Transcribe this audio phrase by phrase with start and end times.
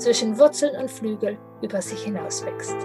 [0.00, 2.76] zwischen Wurzeln und Flügel über sich hinaus wächst.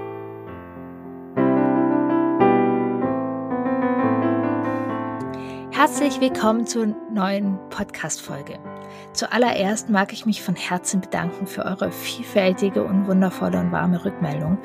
[5.71, 8.59] Herzlich willkommen zur neuen Podcast-Folge.
[9.13, 14.57] Zuallererst mag ich mich von Herzen bedanken für eure vielfältige und wundervolle und warme Rückmeldung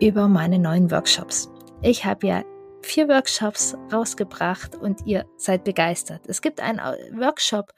[0.00, 1.50] über meine neuen Workshops.
[1.82, 2.42] Ich habe ja
[2.82, 6.22] vier Workshops rausgebracht und ihr seid begeistert.
[6.26, 6.80] Es gibt einen
[7.18, 7.72] Workshop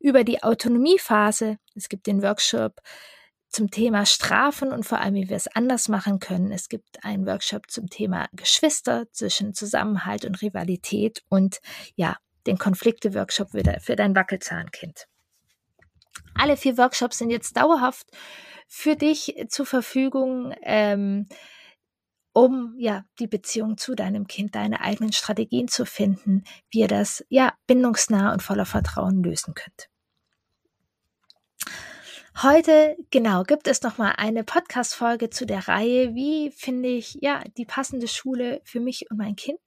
[0.00, 1.58] über die Autonomiephase.
[1.74, 2.80] Es gibt den Workshop
[3.56, 6.52] zum Thema Strafen und vor allem, wie wir es anders machen können.
[6.52, 11.60] Es gibt einen Workshop zum Thema Geschwister zwischen Zusammenhalt und Rivalität und
[11.94, 15.06] ja, den Konflikte-Workshop für dein Wackelzahnkind.
[16.34, 18.08] Alle vier Workshops sind jetzt dauerhaft
[18.68, 20.54] für dich zur Verfügung.
[20.62, 21.26] Ähm,
[22.34, 27.24] um ja die Beziehung zu deinem Kind, deine eigenen Strategien zu finden, wie ihr das
[27.30, 29.88] ja bindungsnah und voller Vertrauen lösen könnt.
[32.42, 37.16] Heute genau gibt es noch mal eine Podcast Folge zu der Reihe, wie finde ich
[37.22, 39.58] ja die passende Schule für mich und mein Kind.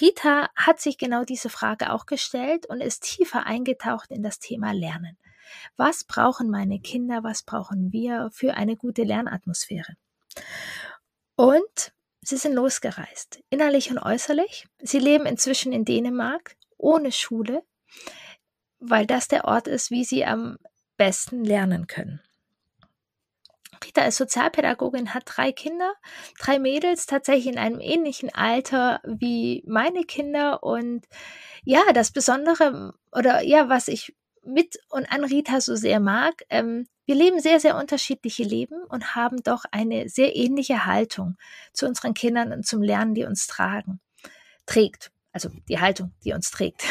[0.00, 4.70] Rita hat sich genau diese Frage auch gestellt und ist tiefer eingetaucht in das Thema
[4.70, 5.18] Lernen.
[5.76, 9.96] Was brauchen meine Kinder, was brauchen wir für eine gute Lernatmosphäre?
[11.34, 14.68] Und sie sind losgereist, innerlich und äußerlich.
[14.78, 17.64] Sie leben inzwischen in Dänemark ohne Schule,
[18.78, 20.58] weil das der Ort ist, wie sie am
[21.02, 22.20] besten lernen können.
[23.84, 25.94] Rita ist Sozialpädagogin, hat drei Kinder,
[26.38, 30.62] drei Mädels, tatsächlich in einem ähnlichen Alter wie meine Kinder.
[30.62, 31.04] Und
[31.64, 34.14] ja, das Besondere oder ja, was ich
[34.44, 39.16] mit und an Rita so sehr mag, ähm, wir leben sehr, sehr unterschiedliche Leben und
[39.16, 41.36] haben doch eine sehr ähnliche Haltung
[41.72, 44.00] zu unseren Kindern und zum Lernen, die uns tragen,
[44.66, 45.10] trägt.
[45.32, 46.84] Also die Haltung, die uns trägt.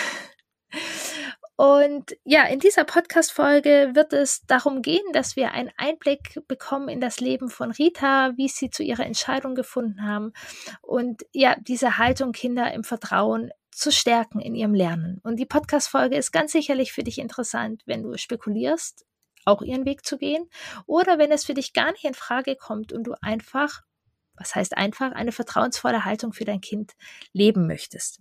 [1.62, 7.00] Und ja, in dieser Podcast-Folge wird es darum gehen, dass wir einen Einblick bekommen in
[7.00, 10.34] das Leben von Rita, wie sie zu ihrer Entscheidung gefunden haben
[10.82, 15.20] und ja, diese Haltung Kinder im Vertrauen zu stärken in ihrem Lernen.
[15.22, 19.06] Und die Podcast-Folge ist ganz sicherlich für dich interessant, wenn du spekulierst,
[19.46, 20.50] auch ihren Weg zu gehen.
[20.88, 23.82] Oder wenn es für dich gar nicht in Frage kommt und du einfach,
[24.34, 26.94] was heißt einfach, eine vertrauensvolle Haltung für dein Kind
[27.34, 28.20] leben möchtest.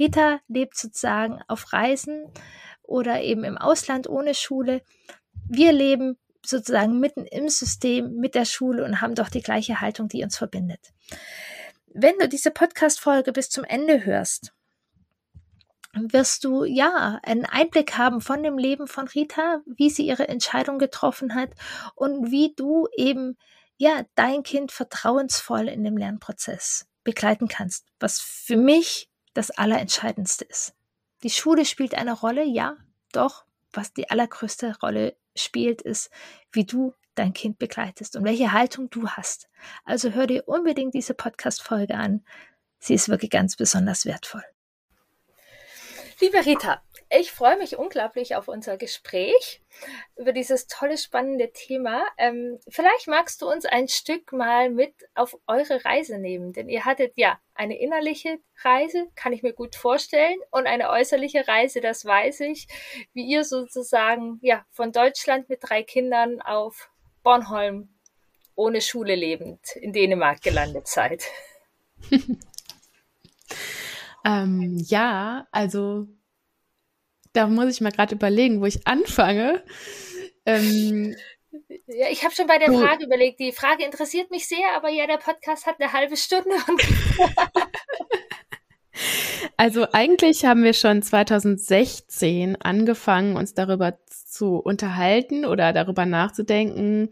[0.00, 2.24] Rita lebt sozusagen auf Reisen
[2.82, 4.82] oder eben im Ausland ohne Schule.
[5.46, 10.08] Wir leben sozusagen mitten im System mit der Schule und haben doch die gleiche Haltung,
[10.08, 10.80] die uns verbindet.
[11.92, 14.54] Wenn du diese Podcast-Folge bis zum Ende hörst,
[15.92, 20.78] wirst du ja einen Einblick haben von dem Leben von Rita, wie sie ihre Entscheidung
[20.78, 21.50] getroffen hat
[21.94, 23.36] und wie du eben
[23.76, 30.74] ja dein Kind vertrauensvoll in dem Lernprozess begleiten kannst, was für mich das Allerentscheidendste ist.
[31.22, 32.76] Die Schule spielt eine Rolle, ja,
[33.12, 36.10] doch was die allergrößte Rolle spielt, ist,
[36.52, 39.48] wie du dein Kind begleitest und welche Haltung du hast.
[39.84, 42.24] Also hör dir unbedingt diese Podcast-Folge an.
[42.78, 44.44] Sie ist wirklich ganz besonders wertvoll.
[46.20, 49.60] Liebe Rita, ich freue mich unglaublich auf unser Gespräch
[50.16, 52.02] über dieses tolle, spannende Thema.
[52.16, 56.84] Ähm, vielleicht magst du uns ein Stück mal mit auf eure Reise nehmen, denn ihr
[56.84, 62.04] hattet ja eine innerliche Reise, kann ich mir gut vorstellen, und eine äußerliche Reise, das
[62.04, 62.68] weiß ich,
[63.12, 66.90] wie ihr sozusagen ja von Deutschland mit drei Kindern auf
[67.24, 67.88] Bornholm
[68.54, 71.24] ohne Schule lebend in Dänemark gelandet seid.
[74.22, 76.06] Ähm, ja, also
[77.32, 79.62] da muss ich mal gerade überlegen, wo ich anfange.
[80.46, 81.14] Ähm,
[81.86, 83.40] ja, ich habe schon bei der Frage überlegt.
[83.40, 86.50] Die Frage interessiert mich sehr, aber ja, der Podcast hat eine halbe Stunde.
[89.56, 97.10] also eigentlich haben wir schon 2016 angefangen, uns darüber zu unterhalten oder darüber nachzudenken,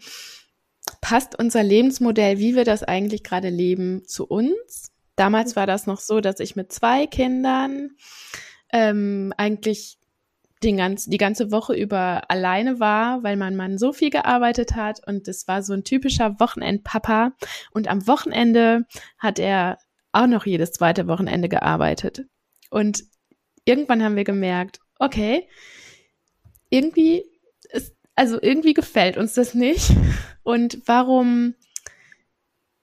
[1.00, 4.92] passt unser Lebensmodell, wie wir das eigentlich gerade leben, zu uns?
[5.16, 7.96] Damals war das noch so, dass ich mit zwei Kindern
[8.72, 9.97] ähm, eigentlich
[10.62, 15.06] den ganz, die ganze Woche über alleine war, weil mein Mann so viel gearbeitet hat
[15.06, 17.32] und es war so ein typischer Wochenendpapa
[17.72, 18.86] und am Wochenende
[19.18, 19.78] hat er
[20.12, 22.26] auch noch jedes zweite Wochenende gearbeitet.
[22.70, 23.04] Und
[23.64, 25.48] irgendwann haben wir gemerkt, okay,
[26.70, 27.24] irgendwie
[27.70, 29.90] ist also irgendwie gefällt uns das nicht.
[30.42, 31.54] Und warum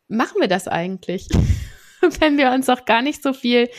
[0.07, 1.27] machen wir das eigentlich,
[2.19, 3.69] wenn wir uns auch gar nicht so viel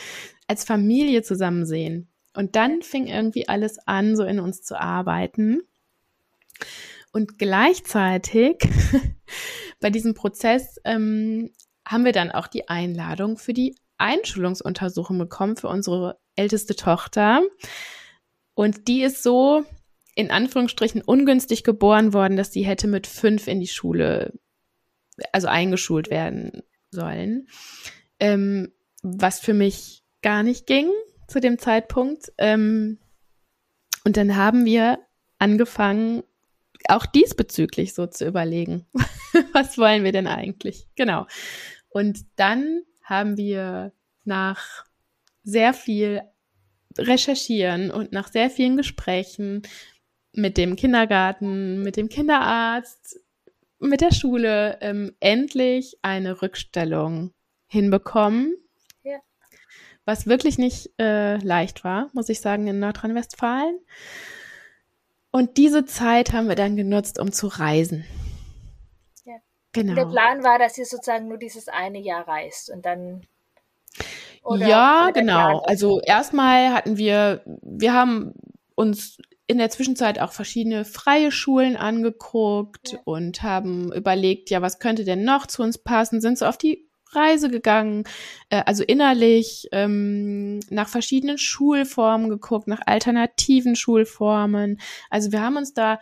[0.47, 2.09] als Familie zusammen sehen?
[2.37, 5.63] Und dann fing irgendwie alles an, so in uns zu arbeiten.
[7.11, 8.59] Und gleichzeitig
[9.79, 11.49] bei diesem Prozess ähm,
[11.83, 17.41] haben wir dann auch die Einladung für die Einschulungsuntersuchung bekommen für unsere älteste Tochter.
[18.53, 19.65] Und die ist so
[20.13, 24.31] in Anführungsstrichen ungünstig geboren worden, dass sie hätte mit fünf in die Schule,
[25.31, 26.61] also eingeschult werden
[26.91, 27.47] sollen.
[28.19, 30.91] Ähm, was für mich gar nicht ging
[31.27, 32.31] zu dem Zeitpunkt.
[32.37, 32.99] Ähm,
[34.03, 34.99] und dann haben wir
[35.39, 36.23] angefangen,
[36.87, 38.85] auch diesbezüglich so zu überlegen,
[39.53, 40.87] was wollen wir denn eigentlich?
[40.95, 41.25] Genau.
[41.89, 43.93] Und dann haben wir
[44.23, 44.85] nach
[45.43, 46.21] sehr viel
[46.97, 49.61] Recherchieren und nach sehr vielen Gesprächen
[50.33, 53.19] mit dem Kindergarten, mit dem Kinderarzt,
[53.79, 57.33] mit der Schule ähm, endlich eine Rückstellung
[57.67, 58.56] hinbekommen.
[60.07, 63.77] Was wirklich nicht äh, leicht war, muss ich sagen, in Nordrhein-Westfalen.
[65.31, 68.05] Und diese Zeit haben wir dann genutzt, um zu reisen.
[69.25, 69.33] Ja.
[69.73, 69.95] Genau.
[69.95, 73.27] der Plan war, dass ihr sozusagen nur dieses eine Jahr reist und dann.
[74.55, 75.59] ja, genau.
[75.63, 78.33] Also erstmal hatten wir, wir haben
[78.75, 82.99] uns in der Zwischenzeit auch verschiedene freie Schulen angeguckt ja.
[83.03, 86.86] und haben überlegt, ja, was könnte denn noch zu uns passen, sind so auf die
[87.15, 88.03] Reise gegangen,
[88.49, 94.79] äh, also innerlich ähm, nach verschiedenen Schulformen geguckt, nach alternativen Schulformen.
[95.09, 95.99] Also wir haben uns da,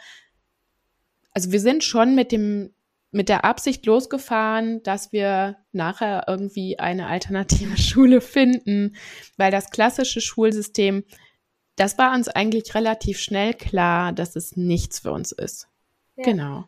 [1.32, 2.72] also wir sind schon mit dem
[3.16, 8.98] mit der Absicht losgefahren, dass wir nachher irgendwie eine alternative Schule finden,
[9.38, 11.06] weil das klassische Schulsystem,
[11.78, 15.68] das war uns eigentlich relativ schnell klar, dass es nichts für uns ist.
[16.18, 16.26] Ja.
[16.26, 16.66] Genau.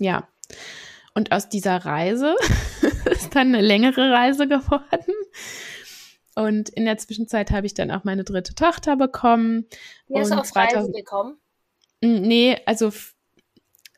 [0.00, 0.28] Ja.
[1.14, 2.34] Und aus dieser Reise
[3.10, 5.12] ist dann eine längere Reise geworden.
[6.34, 9.66] Und in der Zwischenzeit habe ich dann auch meine dritte Tochter bekommen.
[10.08, 10.56] Wie du auf 2000...
[10.56, 11.38] Reise bekommen?
[12.00, 12.92] Nee, also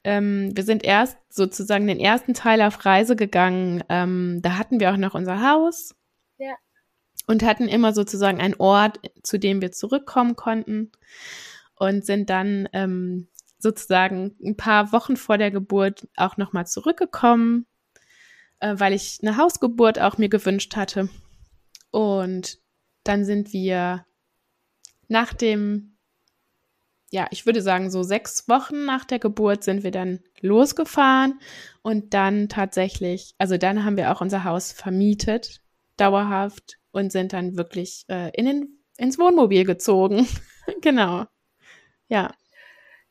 [0.05, 3.83] ähm, wir sind erst sozusagen den ersten Teil auf Reise gegangen.
[3.89, 5.95] Ähm, da hatten wir auch noch unser Haus.
[6.39, 6.55] Ja.
[7.27, 10.93] Und hatten immer sozusagen einen Ort, zu dem wir zurückkommen konnten.
[11.75, 13.29] Und sind dann ähm,
[13.59, 17.67] sozusagen ein paar Wochen vor der Geburt auch nochmal zurückgekommen,
[18.61, 21.09] äh, weil ich eine Hausgeburt auch mir gewünscht hatte.
[21.91, 22.59] Und
[23.05, 24.05] dann sind wir
[25.09, 25.97] nach dem,
[27.11, 31.41] ja, ich würde sagen, so sechs Wochen nach der Geburt sind wir dann losgefahren
[31.83, 35.63] und dann tatsächlich, also dann haben wir auch unser Haus vermietet,
[35.97, 40.27] dauerhaft und sind dann wirklich äh, in den, ins Wohnmobil gezogen.
[40.83, 41.27] genau.
[42.09, 42.35] Ja.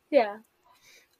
[0.09, 0.43] Ja.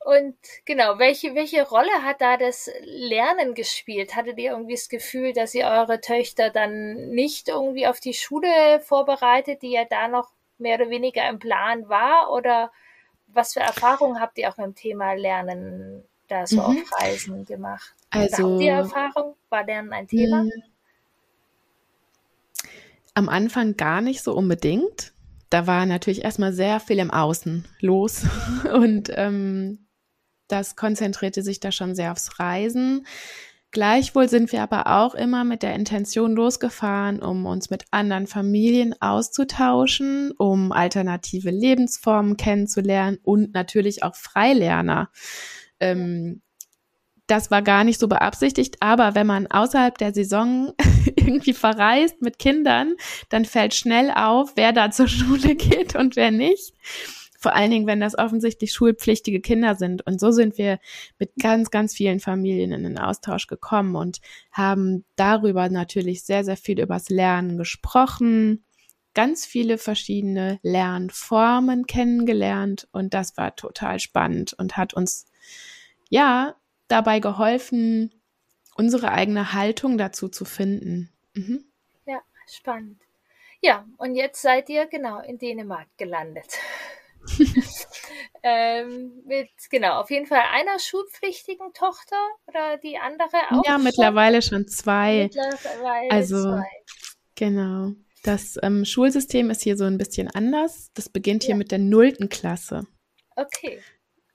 [0.06, 0.36] Und
[0.66, 4.16] genau, welche, welche Rolle hat da das Lernen gespielt?
[4.16, 8.80] Hattet ihr irgendwie das Gefühl, dass ihr eure Töchter dann nicht irgendwie auf die Schule
[8.82, 10.30] vorbereitet, die ja da noch
[10.60, 12.32] mehr oder weniger im Plan war?
[12.32, 12.72] Oder
[13.30, 16.84] was für Erfahrungen habt ihr auch mit dem Thema Lernen da so mhm.
[16.84, 17.96] auf Reisen gemacht?
[18.12, 19.36] Also, habt ihr Erfahrung?
[19.50, 20.42] War Lernen ein Thema?
[20.42, 20.52] Hm.
[23.16, 25.16] Am Anfang gar nicht so unbedingt
[25.50, 28.26] da war natürlich erstmal sehr viel im Außen los
[28.74, 29.85] und ähm,
[30.48, 33.06] das konzentrierte sich da schon sehr aufs Reisen.
[33.72, 38.96] Gleichwohl sind wir aber auch immer mit der Intention losgefahren, um uns mit anderen Familien
[39.02, 45.10] auszutauschen, um alternative Lebensformen kennenzulernen und natürlich auch Freilerner.
[45.82, 46.42] Ähm,
[47.28, 50.74] das war gar nicht so beabsichtigt, aber wenn man außerhalb der Saison
[51.18, 52.96] irgendwie verreist mit Kindern,
[53.30, 56.74] dann fällt schnell auf, wer da zur Schule geht und wer nicht.
[57.46, 60.04] Vor allen Dingen, wenn das offensichtlich schulpflichtige Kinder sind.
[60.08, 60.80] Und so sind wir
[61.20, 64.18] mit ganz, ganz vielen Familien in den Austausch gekommen und
[64.52, 68.66] haben darüber natürlich sehr, sehr viel übers Lernen gesprochen,
[69.14, 72.88] ganz viele verschiedene Lernformen kennengelernt.
[72.92, 75.28] Und das war total spannend und hat uns,
[76.10, 76.56] ja,
[76.88, 78.10] dabei geholfen,
[78.76, 81.12] unsere eigene Haltung dazu zu finden.
[81.36, 81.64] Mhm.
[82.08, 83.04] Ja, spannend.
[83.62, 86.58] Ja, und jetzt seid ihr genau in Dänemark gelandet.
[88.44, 92.18] ähm, mit, genau, auf jeden Fall einer schulpflichtigen Tochter
[92.48, 93.66] oder die andere auch?
[93.66, 93.84] Ja, schon?
[93.84, 95.24] mittlerweile schon zwei.
[95.24, 96.70] Mittlerweile also, zwei.
[97.36, 97.92] genau.
[98.24, 100.90] Das ähm, Schulsystem ist hier so ein bisschen anders.
[100.96, 101.58] Das beginnt hier ja.
[101.58, 102.88] mit der nullten Klasse.
[103.36, 103.80] Okay.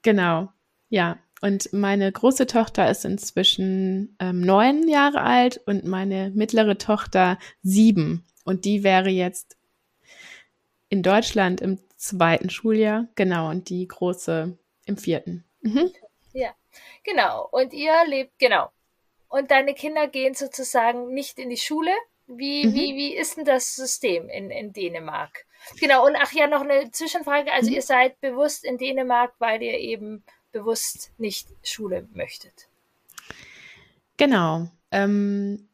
[0.03, 0.53] Genau.
[0.89, 7.39] Ja, und meine große Tochter ist inzwischen ähm, neun Jahre alt und meine mittlere Tochter
[7.63, 8.25] sieben.
[8.45, 9.57] Und die wäre jetzt
[10.89, 15.45] in Deutschland im zweiten Schuljahr, genau, und die große im vierten.
[15.61, 15.93] Mhm.
[16.33, 16.51] Ja,
[17.05, 17.47] genau.
[17.51, 18.71] Und ihr lebt, genau.
[19.29, 21.93] Und deine Kinder gehen sozusagen nicht in die Schule.
[22.27, 22.75] Wie, mhm.
[22.75, 25.47] wie, wie ist denn das System in, in Dänemark?
[25.79, 27.53] Genau, und ach ja, noch eine Zwischenfrage.
[27.53, 27.77] Also mhm.
[27.77, 32.69] ihr seid bewusst in Dänemark, weil ihr eben bewusst nicht Schule möchtet.
[34.17, 34.69] Genau.
[34.91, 35.69] Ähm,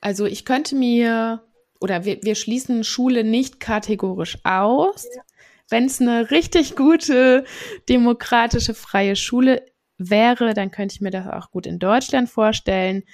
[0.00, 1.44] also ich könnte mir,
[1.80, 5.06] oder wir, wir schließen Schule nicht kategorisch aus.
[5.14, 5.22] Ja.
[5.68, 7.44] Wenn es eine richtig gute,
[7.88, 9.64] demokratische, freie Schule
[9.98, 13.04] wäre, dann könnte ich mir das auch gut in Deutschland vorstellen.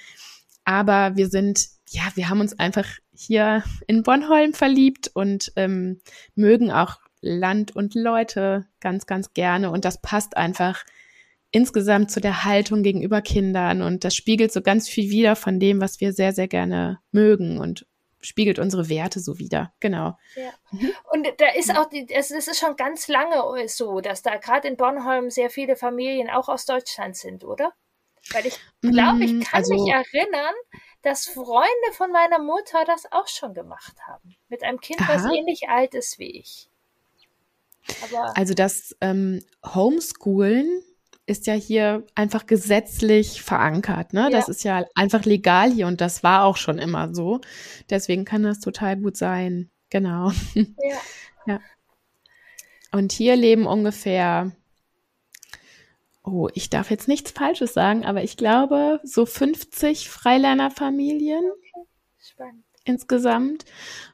[0.65, 6.01] Aber wir sind, ja, wir haben uns einfach hier in Bornholm verliebt und ähm,
[6.35, 9.71] mögen auch Land und Leute ganz, ganz gerne.
[9.71, 10.83] Und das passt einfach
[11.51, 13.81] insgesamt zu der Haltung gegenüber Kindern.
[13.81, 17.57] Und das spiegelt so ganz viel wieder von dem, was wir sehr, sehr gerne mögen
[17.57, 17.85] und
[18.21, 19.73] spiegelt unsere Werte so wieder.
[19.79, 20.17] Genau.
[20.35, 20.51] Ja.
[20.71, 20.93] Mhm.
[21.11, 24.77] Und da ist auch, die, es ist schon ganz lange so, dass da gerade in
[24.77, 27.73] Bornholm sehr viele Familien auch aus Deutschland sind, oder?
[28.31, 30.53] Weil ich glaube, ich mm, kann also, mich erinnern,
[31.01, 34.35] dass Freunde von meiner Mutter das auch schon gemacht haben.
[34.49, 35.15] Mit einem Kind, aha.
[35.15, 36.69] was ähnlich alt ist wie ich.
[38.03, 40.83] Aber also das ähm, Homeschoolen
[41.29, 44.13] ist ja hier einfach gesetzlich verankert.
[44.13, 44.23] Ne?
[44.23, 44.29] Ja.
[44.29, 47.39] Das ist ja einfach legal hier und das war auch schon immer so.
[47.89, 49.69] Deswegen kann das total gut sein.
[49.89, 50.31] Genau.
[50.55, 50.97] Ja.
[51.45, 51.59] ja.
[52.91, 54.51] Und hier leben ungefähr,
[56.23, 62.51] oh, ich darf jetzt nichts Falsches sagen, aber ich glaube so 50 Freilernerfamilien okay.
[62.85, 63.65] Insgesamt.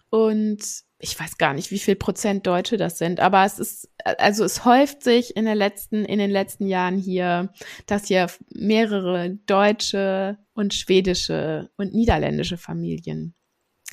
[0.09, 0.59] Und
[1.05, 4.65] ich weiß gar nicht, wie viel Prozent Deutsche das sind, aber es ist, also es
[4.65, 7.53] häuft sich in der letzten, in den letzten Jahren hier,
[7.85, 13.35] dass hier mehrere deutsche und schwedische und niederländische Familien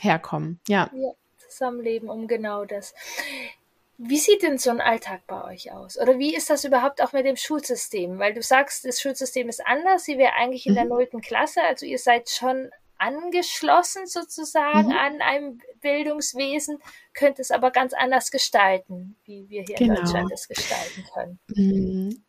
[0.01, 0.59] herkommen.
[0.69, 0.91] Ja.
[0.95, 2.95] ja zusammenleben um genau das.
[3.99, 5.99] Wie sieht denn so ein Alltag bei euch aus?
[5.99, 8.19] Oder wie ist das überhaupt auch mit dem Schulsystem?
[8.19, 10.05] Weil du sagst, das Schulsystem ist anders.
[10.05, 10.91] Sie wäre eigentlich in der mhm.
[10.91, 11.61] nullten Klasse.
[11.63, 12.71] Also ihr seid schon
[13.03, 14.97] angeschlossen sozusagen mhm.
[14.97, 16.79] an einem Bildungswesen,
[17.15, 19.95] könnte es aber ganz anders gestalten, wie wir hier genau.
[19.95, 21.39] in Deutschland es gestalten können.
[21.49, 22.25] Mhm.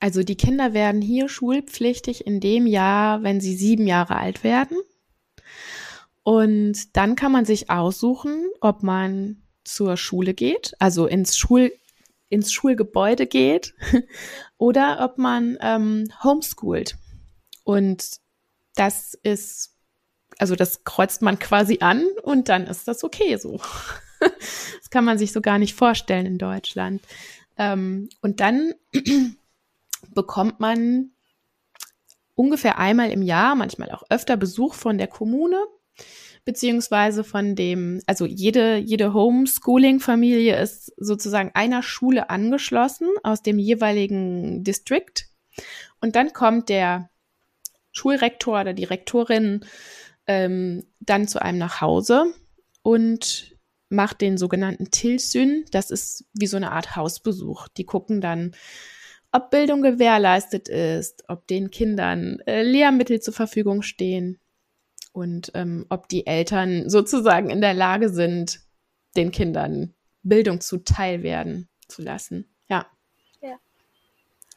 [0.00, 4.78] Also die Kinder werden hier schulpflichtig in dem Jahr, wenn sie sieben Jahre alt werden.
[6.22, 11.72] Und dann kann man sich aussuchen, ob man zur Schule geht, also ins Schul
[12.28, 13.74] ins Schulgebäude geht
[14.58, 16.96] oder ob man ähm, homeschoolt.
[17.62, 18.18] Und
[18.74, 19.75] das ist
[20.38, 23.60] also das kreuzt man quasi an und dann ist das okay so.
[24.20, 27.02] das kann man sich so gar nicht vorstellen in Deutschland.
[27.56, 28.74] Ähm, und dann
[30.14, 31.10] bekommt man
[32.34, 35.58] ungefähr einmal im Jahr, manchmal auch öfter Besuch von der Kommune,
[36.44, 44.62] beziehungsweise von dem, also jede, jede Homeschooling-Familie ist sozusagen einer Schule angeschlossen aus dem jeweiligen
[44.62, 45.14] District.
[46.00, 47.08] Und dann kommt der
[47.90, 49.64] Schulrektor oder die Rektorin
[50.26, 52.34] ähm, dann zu einem nach Hause
[52.82, 53.56] und
[53.88, 55.64] macht den sogenannten Tilsyn.
[55.70, 57.68] Das ist wie so eine Art Hausbesuch.
[57.68, 58.52] Die gucken dann,
[59.32, 64.40] ob Bildung gewährleistet ist, ob den Kindern äh, Lehrmittel zur Verfügung stehen
[65.12, 68.60] und ähm, ob die Eltern sozusagen in der Lage sind,
[69.16, 72.48] den Kindern Bildung zuteil werden zu lassen.
[72.68, 72.86] Ja.
[73.40, 73.58] Ja.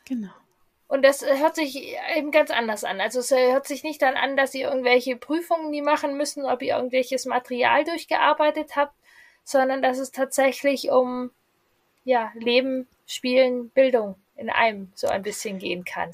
[0.05, 0.31] Genau.
[0.89, 2.99] Und das äh, hört sich eben ganz anders an.
[2.99, 6.61] Also es hört sich nicht dann an, dass ihr irgendwelche Prüfungen nie machen müssen, ob
[6.63, 8.93] ihr irgendwelches Material durchgearbeitet habt,
[9.43, 11.29] sondern dass es tatsächlich um
[12.03, 16.09] ja, Leben, Spielen, Bildung in einem so ein bisschen gehen kann.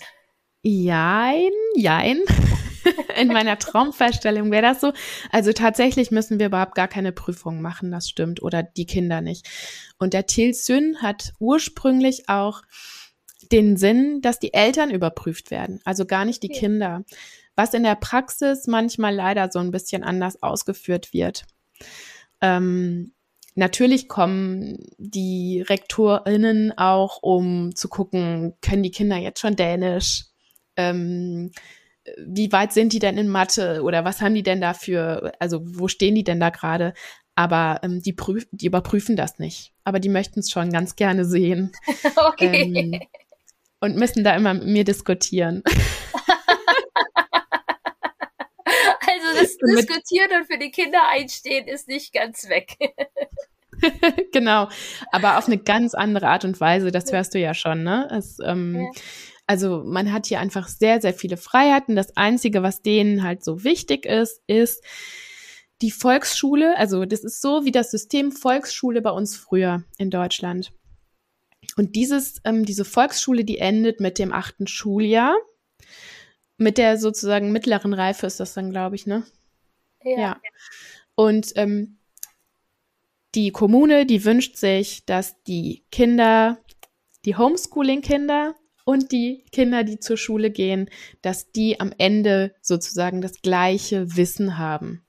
[0.61, 2.19] Jein, jein.
[3.19, 4.91] In meiner Traumvorstellung wäre das so.
[5.31, 9.47] Also tatsächlich müssen wir überhaupt gar keine Prüfungen machen, das stimmt, oder die Kinder nicht.
[9.97, 12.61] Und der Til Syn hat ursprünglich auch
[13.51, 16.59] den Sinn, dass die Eltern überprüft werden, also gar nicht die okay.
[16.59, 17.03] Kinder,
[17.55, 21.45] was in der Praxis manchmal leider so ein bisschen anders ausgeführt wird.
[22.41, 23.13] Ähm,
[23.55, 30.25] natürlich kommen die Rektorinnen auch, um zu gucken, können die Kinder jetzt schon Dänisch?
[30.75, 31.51] Ähm,
[32.25, 35.87] wie weit sind die denn in Mathe oder was haben die denn dafür, also wo
[35.87, 36.93] stehen die denn da gerade?
[37.35, 39.73] Aber ähm, die, prüf die überprüfen das nicht.
[39.83, 41.71] Aber die möchten es schon ganz gerne sehen.
[42.15, 42.61] Okay.
[42.75, 42.99] Ähm,
[43.85, 45.63] und müssen da immer mit mir diskutieren.
[48.65, 52.75] also das Diskutieren und für die Kinder einstehen ist nicht ganz weg.
[54.33, 54.69] genau,
[55.11, 58.09] aber auf eine ganz andere Art und Weise, das hörst du ja schon, ne?
[58.11, 59.01] Es, ähm, ja.
[59.47, 61.95] Also man hat hier einfach sehr, sehr viele Freiheiten.
[61.95, 64.83] Das Einzige, was denen halt so wichtig ist, ist
[65.83, 66.75] die Volksschule.
[66.77, 70.71] Also das ist so wie das System Volksschule bei uns früher in Deutschland.
[71.75, 75.35] Und dieses, ähm, diese Volksschule, die endet mit dem achten Schuljahr.
[76.57, 79.25] Mit der sozusagen mittleren Reife ist das dann, glaube ich, ne?
[80.03, 80.17] Ja.
[80.17, 80.41] ja.
[81.15, 81.97] Und ähm,
[83.35, 86.57] die Kommune, die wünscht sich, dass die Kinder,
[87.25, 88.55] die Homeschooling-Kinder
[88.85, 90.89] und die Kinder, die zur Schule gehen,
[91.21, 95.05] dass die am Ende sozusagen das gleiche Wissen haben.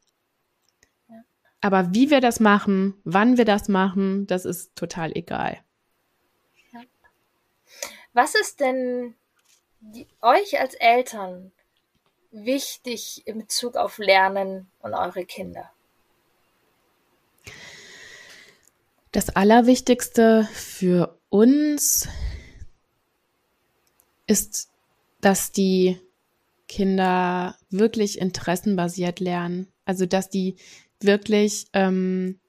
[1.61, 5.59] Aber wie wir das machen, wann wir das machen, das ist total egal.
[8.17, 9.15] Was ist denn
[9.81, 11.53] die, euch als Eltern
[12.31, 15.71] wichtig in Bezug auf Lernen und eure Kinder?
[19.13, 22.09] Das Allerwichtigste für uns
[24.27, 24.71] ist,
[25.21, 26.01] dass die
[26.69, 29.71] Kinder wirklich interessenbasiert lernen.
[29.85, 30.57] Also dass die
[31.01, 32.41] wirklich ähm,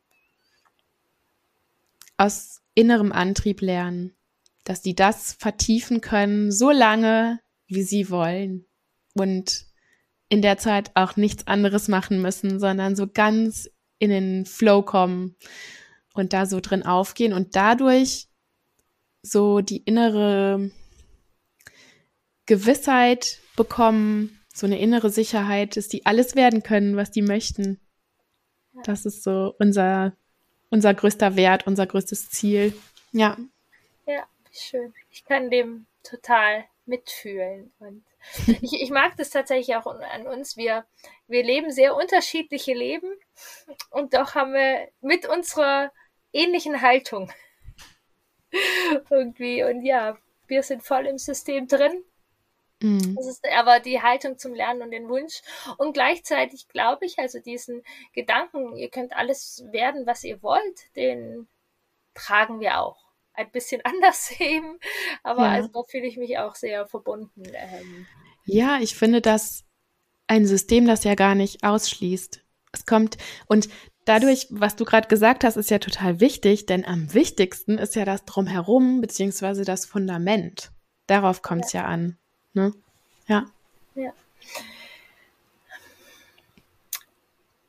[2.15, 4.16] aus innerem Antrieb lernen,
[4.67, 8.65] dass die das vertiefen können, so lange, wie sie wollen
[9.13, 9.65] und
[10.27, 15.37] in der Zeit auch nichts anderes machen müssen, sondern so ganz in den Flow kommen
[16.13, 18.27] und da so drin aufgehen und dadurch
[19.21, 20.69] so die innere
[22.45, 27.79] Gewissheit bekommen, so eine innere Sicherheit, dass die alles werden können, was die möchten.
[28.83, 30.13] Das ist so unser,
[30.69, 32.73] unser größter Wert, unser größtes Ziel.
[33.13, 33.37] Ja.
[34.57, 34.93] Schön.
[35.11, 37.71] Ich kann dem total mitfühlen.
[37.79, 38.03] Und
[38.61, 40.57] ich, ich mag das tatsächlich auch an uns.
[40.57, 40.85] Wir,
[41.27, 43.11] wir leben sehr unterschiedliche Leben
[43.91, 45.91] und doch haben wir mit unserer
[46.33, 47.31] ähnlichen Haltung
[49.09, 49.63] irgendwie.
[49.63, 52.03] Und ja, wir sind voll im System drin
[52.81, 53.15] Mhm.
[53.15, 55.41] Das ist aber die Haltung zum Lernen und den Wunsch.
[55.77, 57.83] Und gleichzeitig glaube ich, also diesen
[58.13, 61.47] Gedanken, ihr könnt alles werden, was ihr wollt, den
[62.13, 63.06] tragen wir auch.
[63.37, 64.79] Ein bisschen anders eben,
[65.23, 65.51] aber ja.
[65.51, 67.43] also da fühle ich mich auch sehr verbunden.
[67.45, 68.05] Ähm.
[68.45, 69.63] Ja, ich finde das
[70.27, 72.43] ein System, das ja gar nicht ausschließt.
[72.73, 73.69] Es kommt und
[74.03, 78.03] dadurch, was du gerade gesagt hast, ist ja total wichtig, denn am wichtigsten ist ja
[78.03, 80.71] das Drumherum beziehungsweise das Fundament.
[81.05, 81.83] Darauf kommt es ja.
[81.83, 82.17] ja an.
[82.53, 82.73] Ne?
[83.27, 83.45] Ja.
[83.95, 84.11] ja.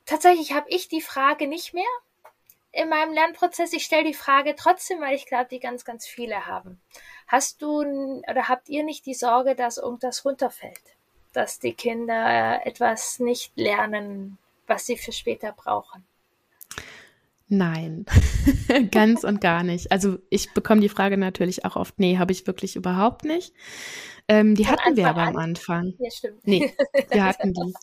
[0.06, 1.84] Tatsächlich habe ich die Frage nicht mehr
[2.72, 3.72] in meinem Lernprozess.
[3.72, 6.80] Ich stelle die Frage trotzdem, weil ich glaube, die ganz, ganz viele haben.
[7.26, 10.80] Hast du oder habt ihr nicht die Sorge, dass irgendwas runterfällt?
[11.32, 16.04] Dass die Kinder etwas nicht lernen, was sie für später brauchen?
[17.50, 18.04] Nein,
[18.90, 19.90] ganz und gar nicht.
[19.90, 23.54] Also ich bekomme die Frage natürlich auch oft, nee, habe ich wirklich überhaupt nicht.
[24.28, 25.94] Ähm, die Von hatten Anfang wir aber am Anfang.
[25.98, 26.46] Ja, stimmt.
[26.46, 26.74] Nee,
[27.10, 27.74] wir hatten die.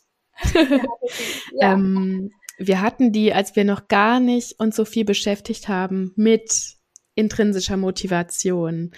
[1.60, 1.74] ja.
[1.74, 6.76] ähm, wir hatten die, als wir noch gar nicht uns so viel beschäftigt haben mit
[7.16, 8.92] intrinsischer Motivation,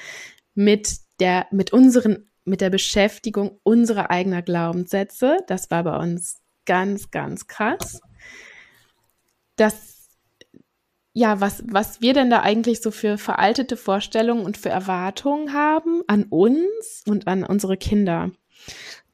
[0.53, 5.37] mit der, mit unseren, mit der Beschäftigung unserer eigener Glaubenssätze.
[5.47, 8.01] Das war bei uns ganz, ganz krass.
[9.55, 9.97] Das
[11.17, 16.03] ja, was, was wir denn da eigentlich so für veraltete Vorstellungen und für Erwartungen haben
[16.05, 18.29] an uns und an unsere Kinder.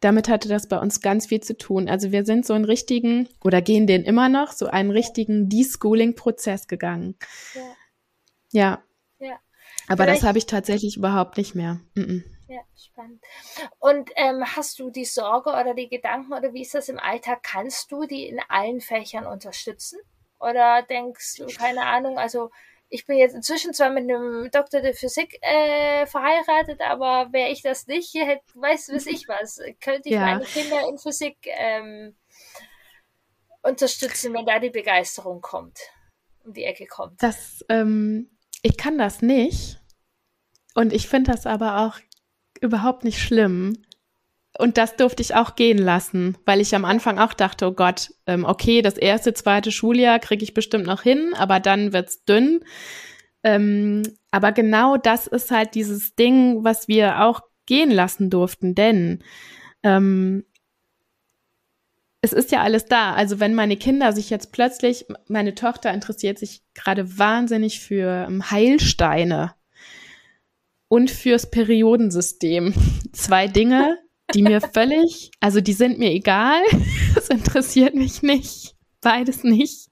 [0.04, 1.88] Damit hatte das bei uns ganz viel zu tun.
[1.88, 6.68] Also wir sind so einen richtigen, oder gehen den immer noch, so einen richtigen Deschooling-Prozess
[6.68, 7.16] gegangen.
[7.54, 7.62] Ja.
[8.52, 8.84] Ja.
[9.20, 9.40] ja.
[9.88, 11.80] Aber Vielleicht, das habe ich tatsächlich überhaupt nicht mehr.
[11.96, 12.24] Mm -mm.
[12.50, 13.24] Ja, spannend.
[13.80, 17.42] Und ähm, hast du die Sorge oder die Gedanken oder wie ist das im Alltag?
[17.42, 20.00] Kannst du die in allen Fächern unterstützen?
[20.38, 22.52] Oder denkst du, keine Ahnung, also
[22.94, 27.64] ich bin jetzt inzwischen zwar mit einem Doktor der Physik äh, verheiratet, aber wäre ich
[27.64, 30.22] das nicht, hätte, weiß was ich was, könnte ich ja.
[30.22, 32.16] meine Kinder in Physik ähm,
[33.64, 35.80] unterstützen, wenn da die Begeisterung kommt,
[36.46, 37.22] um die Ecke kommt.
[37.24, 38.30] Das, ähm,
[38.62, 39.80] ich kann das nicht.
[40.76, 42.00] Und ich finde das aber auch
[42.62, 43.84] überhaupt nicht schlimm,
[44.58, 48.14] und das durfte ich auch gehen lassen, weil ich am Anfang auch dachte, oh Gott,
[48.28, 52.60] ähm, okay, das erste, zweite Schuljahr kriege ich bestimmt noch hin, aber dann wird's dünn.
[53.44, 59.24] Ähm, aber genau das ist halt dieses Ding, was wir auch gehen lassen durften, denn
[59.82, 60.46] ähm,
[62.22, 63.14] es ist ja alles da.
[63.14, 68.50] Also wenn meine Kinder sich jetzt plötzlich, meine Tochter interessiert sich gerade wahnsinnig für ähm,
[68.50, 69.54] Heilsteine
[70.88, 72.74] und fürs Periodensystem.
[73.12, 73.98] Zwei Dinge,
[74.34, 76.62] die mir völlig, also die sind mir egal,
[77.16, 79.90] das interessiert mich nicht, beides nicht.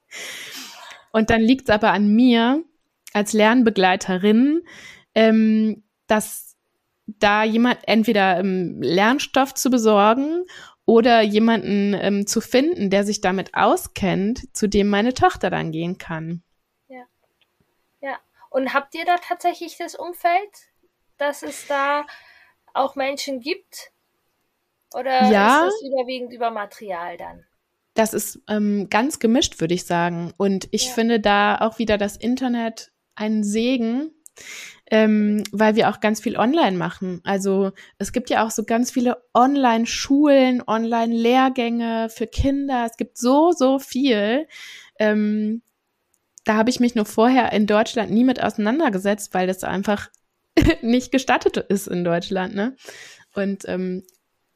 [1.12, 2.64] Und dann liegt es aber an mir
[3.12, 4.62] als Lernbegleiterin,
[5.14, 6.56] ähm, dass
[7.06, 10.44] da jemand entweder ähm, Lernstoff zu besorgen
[10.84, 15.98] oder jemanden ähm, zu finden, der sich damit auskennt, zu dem meine Tochter dann gehen
[15.98, 16.42] kann.
[16.88, 17.04] Ja.
[18.00, 18.18] Ja.
[18.50, 20.70] Und habt ihr da tatsächlich das Umfeld,
[21.18, 22.04] dass es da
[22.74, 23.92] auch Menschen gibt?
[24.94, 25.66] Oder ja.
[25.66, 27.44] ist es überwiegend über Material dann?
[27.94, 30.32] Das ist ähm, ganz gemischt, würde ich sagen.
[30.36, 30.92] Und ich ja.
[30.92, 34.12] finde da auch wieder das Internet ein Segen,
[34.90, 37.20] ähm, weil wir auch ganz viel online machen.
[37.24, 42.86] Also es gibt ja auch so ganz viele Online-Schulen, Online-Lehrgänge für Kinder.
[42.90, 44.46] Es gibt so, so viel.
[44.98, 45.62] Ähm,
[46.44, 50.08] da habe ich mich nur vorher in Deutschland nie mit auseinandergesetzt, weil das einfach
[50.82, 52.54] nicht gestattet ist in Deutschland.
[52.54, 52.76] Ne?
[53.34, 54.04] Und ähm,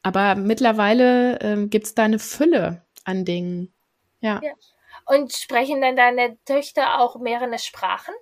[0.06, 3.74] aber mittlerweile ähm, gibt es da eine Fülle an Dingen.
[4.20, 4.40] Ja.
[4.40, 4.52] ja.
[5.04, 8.14] Und sprechen dann deine Töchter auch mehrere Sprachen?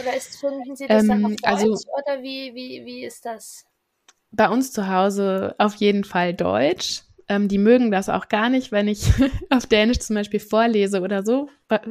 [0.00, 1.82] Oder ist, finden sie das ähm, dann auf also Deutsch?
[1.86, 3.66] Also, oder wie, wie, wie ist das?
[4.30, 7.02] Bei uns zu Hause auf jeden Fall Deutsch.
[7.28, 9.06] Ähm, die mögen das auch gar nicht, wenn ich
[9.50, 11.50] auf Dänisch zum Beispiel vorlese oder so.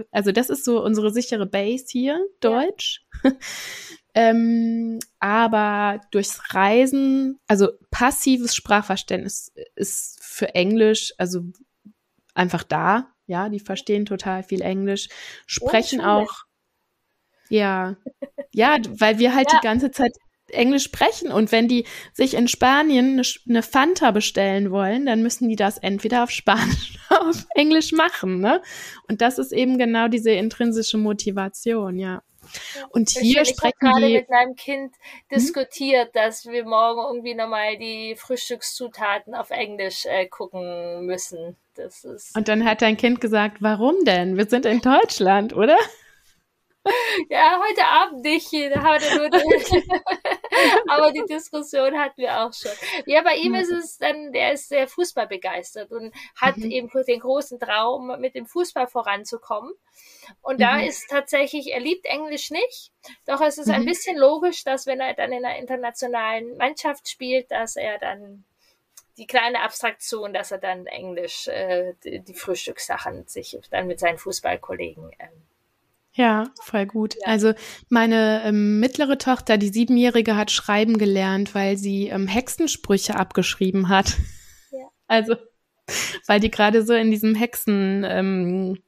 [0.10, 3.06] Also das ist so unsere sichere Base hier, Deutsch.
[3.24, 3.34] Ja.
[4.16, 11.42] ähm, aber durchs Reisen, also passives Sprachverständnis ist für Englisch, also
[12.34, 13.12] einfach da.
[13.28, 15.10] Ja, die verstehen total viel Englisch,
[15.48, 16.46] sprechen auch.
[17.50, 17.98] Ja,
[18.52, 19.60] ja, weil wir halt ja.
[19.60, 20.14] die ganze Zeit
[20.50, 25.50] Englisch sprechen und wenn die sich in Spanien eine, eine, Fanta bestellen wollen, dann müssen
[25.50, 28.62] die das entweder auf Spanisch oder auf Englisch machen, ne?
[29.10, 32.22] Und das ist eben genau diese intrinsische Motivation, ja.
[32.90, 35.38] Und hier ich sprechen ich gerade mit meinem Kind hm?
[35.38, 36.12] diskutiert, hm?
[36.14, 41.58] dass wir morgen irgendwie nochmal die Frühstückszutaten auf Englisch äh, gucken müssen.
[41.76, 44.38] Das ist Und dann hat dein Kind gesagt, warum denn?
[44.38, 45.78] Wir sind in Deutschland, oder?
[47.30, 48.54] Ja, heute Abend nicht.
[48.54, 48.82] Da
[50.88, 52.72] Aber die Diskussion hatten wir auch schon.
[53.06, 56.72] Ja, bei ihm ist es dann, der ist sehr Fußball begeistert und hat mhm.
[56.72, 59.74] eben den großen Traum, mit dem Fußball voranzukommen.
[60.42, 60.88] Und da mhm.
[60.88, 62.92] ist tatsächlich, er liebt Englisch nicht,
[63.26, 63.74] doch es ist mhm.
[63.74, 68.46] ein bisschen logisch, dass wenn er dann in einer internationalen Mannschaft spielt, dass er dann
[69.18, 74.18] die kleine Abstraktion, dass er dann Englisch, äh, die, die Frühstückssachen sich dann mit seinen
[74.18, 75.48] Fußballkollegen ähm,
[76.16, 77.16] ja, voll gut.
[77.16, 77.28] Ja.
[77.28, 77.54] Also
[77.90, 84.18] meine ähm, mittlere Tochter, die siebenjährige, hat schreiben gelernt, weil sie ähm, Hexensprüche abgeschrieben hat.
[84.72, 84.80] Ja.
[85.08, 85.36] Also,
[86.26, 88.80] weil die gerade so in diesem Hexen ähm,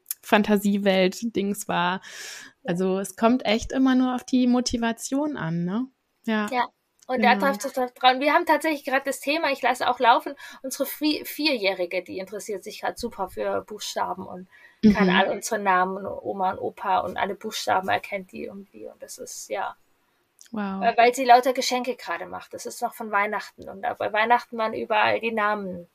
[1.68, 2.02] war.
[2.63, 5.86] Also es kommt echt immer nur auf die Motivation an, ne?
[6.26, 6.48] Ja.
[6.52, 6.68] Ja.
[7.06, 7.40] Und genau.
[7.40, 8.20] da trifft es dran.
[8.20, 12.82] Wir haben tatsächlich gerade das Thema, ich lasse auch laufen, unsere Vierjährige, die interessiert sich
[12.82, 14.50] gerade super für Buchstaben und
[14.89, 14.93] mhm.
[14.93, 18.88] kann all unsere Namen, Oma und Opa und alle Buchstaben erkennt die irgendwie.
[18.88, 19.76] Und das ist ja.
[20.52, 20.82] Wow.
[20.95, 22.54] Weil sie lauter Geschenke gerade macht.
[22.54, 23.67] Das ist noch von Weihnachten.
[23.67, 25.88] Und bei Weihnachten waren überall die Namen.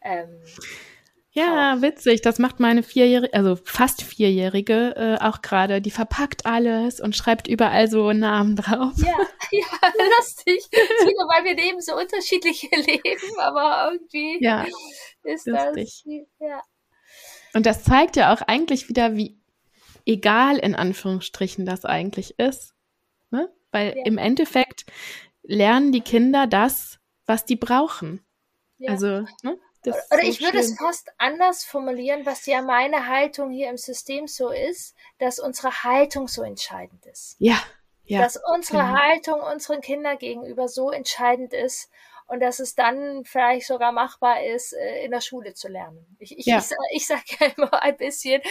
[0.00, 0.42] Ähm,
[1.34, 1.82] ja, drauf.
[1.82, 2.20] witzig.
[2.20, 5.80] Das macht meine vierjährige, also fast vierjährige äh, auch gerade.
[5.80, 8.92] Die verpackt alles und schreibt überall so Namen drauf.
[8.96, 9.16] Ja,
[9.50, 10.68] ja, lustig.
[10.70, 14.66] Wieder, weil wir leben so unterschiedliche Leben, aber irgendwie ja,
[15.22, 16.04] ist lustig.
[16.04, 16.48] das.
[16.48, 16.62] Ja.
[17.54, 19.38] Und das zeigt ja auch eigentlich wieder, wie
[20.06, 22.74] egal in Anführungsstrichen das eigentlich ist.
[23.30, 23.52] Ne?
[23.70, 24.04] Weil ja.
[24.04, 24.86] im Endeffekt
[25.42, 28.24] lernen die Kinder das, was die brauchen.
[28.78, 28.92] Ja.
[28.92, 29.58] Also, ne?
[29.84, 34.28] Oder so ich würde es fast anders formulieren, was ja meine Haltung hier im System
[34.28, 37.34] so ist, dass unsere Haltung so entscheidend ist.
[37.38, 37.58] Ja.
[38.04, 38.96] ja dass unsere genau.
[38.96, 41.90] Haltung unseren Kindern gegenüber so entscheidend ist
[42.26, 46.16] und dass es dann vielleicht sogar machbar ist, äh, in der Schule zu lernen.
[46.18, 46.58] Ich, ich, ja.
[46.58, 48.42] ich, ich sage ja immer ein bisschen,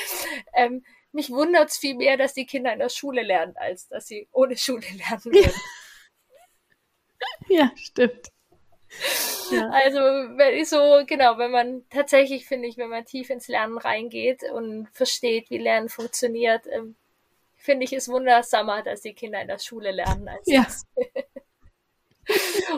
[0.54, 4.08] ähm, mich wundert es viel mehr, dass die Kinder in der Schule lernen, als dass
[4.08, 5.54] sie ohne Schule lernen würden.
[7.50, 8.32] Ja, stimmt.
[9.52, 9.70] Ja.
[9.70, 13.78] Also, wenn ich so, genau, wenn man tatsächlich, finde ich, wenn man tief ins Lernen
[13.78, 16.96] reingeht und versteht, wie Lernen funktioniert, ähm,
[17.56, 20.64] finde ich es wundersamer, dass die Kinder in der Schule lernen, als ja.
[20.64, 20.86] das.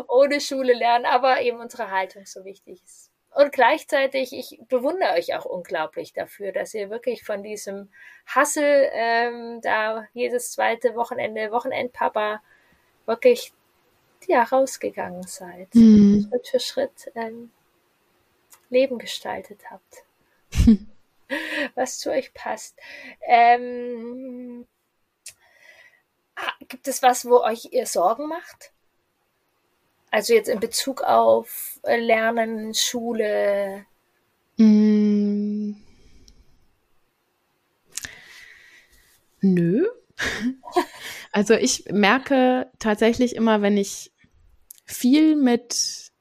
[0.07, 3.11] Ohne Schule lernen, aber eben unsere Haltung so wichtig ist.
[3.35, 7.89] Und gleichzeitig, ich bewundere euch auch unglaublich dafür, dass ihr wirklich von diesem
[8.27, 12.43] Hassel ähm, da jedes zweite Wochenende, Wochenendpapa,
[13.05, 13.51] wirklich
[14.27, 15.73] ja, rausgegangen seid.
[15.73, 16.27] Mhm.
[16.29, 17.51] Schritt für Schritt ähm,
[18.69, 20.03] Leben gestaltet habt.
[21.75, 22.77] was zu euch passt.
[23.21, 24.67] Ähm,
[26.67, 28.72] gibt es was, wo euch ihr Sorgen macht?
[30.13, 33.83] Also jetzt in Bezug auf äh, Lernen, Schule.
[34.57, 35.71] Mm.
[39.41, 39.87] Nö.
[41.31, 44.11] also ich merke tatsächlich immer, wenn ich
[44.85, 46.11] viel mit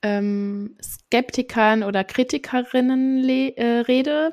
[0.00, 4.32] ähm, Skeptikern oder Kritikerinnen äh, rede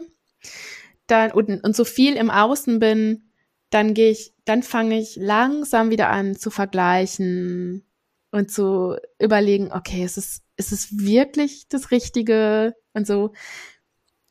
[1.07, 3.29] dann, und, und so viel im Außen bin,
[3.71, 7.83] dann gehe ich, dann fange ich langsam wieder an zu vergleichen
[8.31, 13.33] und zu überlegen, okay, ist es, ist es wirklich das Richtige und so.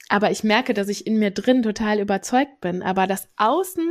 [0.09, 2.83] Aber ich merke, dass ich in mir drin total überzeugt bin.
[2.83, 3.87] Aber das Außen,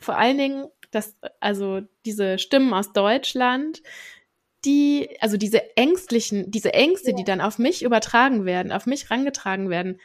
[0.00, 3.82] vor allen Dingen, das, also diese Stimmen aus Deutschland,
[4.64, 7.16] die, also diese ängstlichen, diese Ängste, ja.
[7.16, 10.00] die dann auf mich übertragen werden, auf mich rangetragen werden,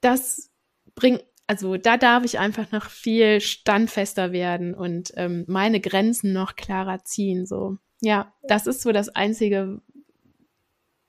[0.00, 0.50] das
[0.94, 6.56] bringt, also da darf ich einfach noch viel standfester werden und ähm, meine Grenzen noch
[6.56, 7.46] klarer ziehen.
[7.46, 9.80] So, ja, das ist so das einzige,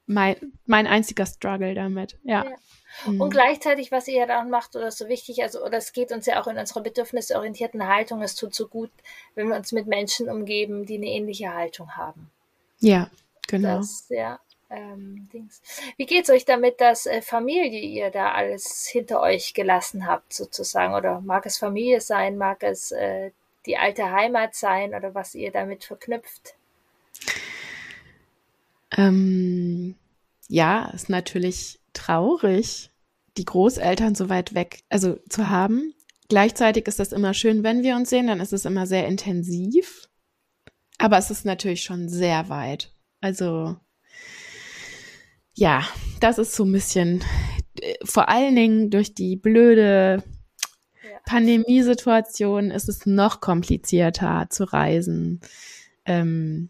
[0.06, 2.20] mein, mein einziger Struggle damit.
[2.24, 2.46] Ja.
[2.46, 2.56] ja.
[3.08, 3.20] Mhm.
[3.20, 6.40] Und gleichzeitig, was ihr dann macht, oder so wichtig, also, oder es geht uns ja
[6.40, 8.92] auch in unserer bedürfnisorientierten Haltung, es tut so gut,
[9.34, 12.30] wenn wir uns mit Menschen umgeben, die eine ähnliche Haltung haben.
[12.80, 13.10] Ja,
[13.48, 13.78] genau.
[13.78, 15.64] Das, ja, ähm, Dings.
[15.98, 20.94] Wie geht's euch damit, dass äh, Familie ihr da alles hinter euch gelassen habt, sozusagen?
[20.94, 23.32] Oder mag es Familie sein, mag es äh,
[23.66, 26.56] die alte Heimat sein oder was ihr damit verknüpft?
[28.96, 29.96] Ähm,
[30.48, 32.92] ja, ist natürlich traurig,
[33.38, 35.94] die Großeltern so weit weg, also zu haben.
[36.30, 40.10] Gleichzeitig ist das immer schön, wenn wir uns sehen, dann ist es immer sehr intensiv.
[40.98, 42.94] Aber es ist natürlich schon sehr weit.
[43.22, 43.76] Also
[45.56, 45.86] ja,
[46.20, 47.24] das ist so ein bisschen,
[47.80, 50.24] äh, vor allen Dingen durch die blöde
[51.04, 51.20] ja.
[51.26, 55.42] Pandemiesituation ist es noch komplizierter zu reisen.
[56.06, 56.70] Ähm,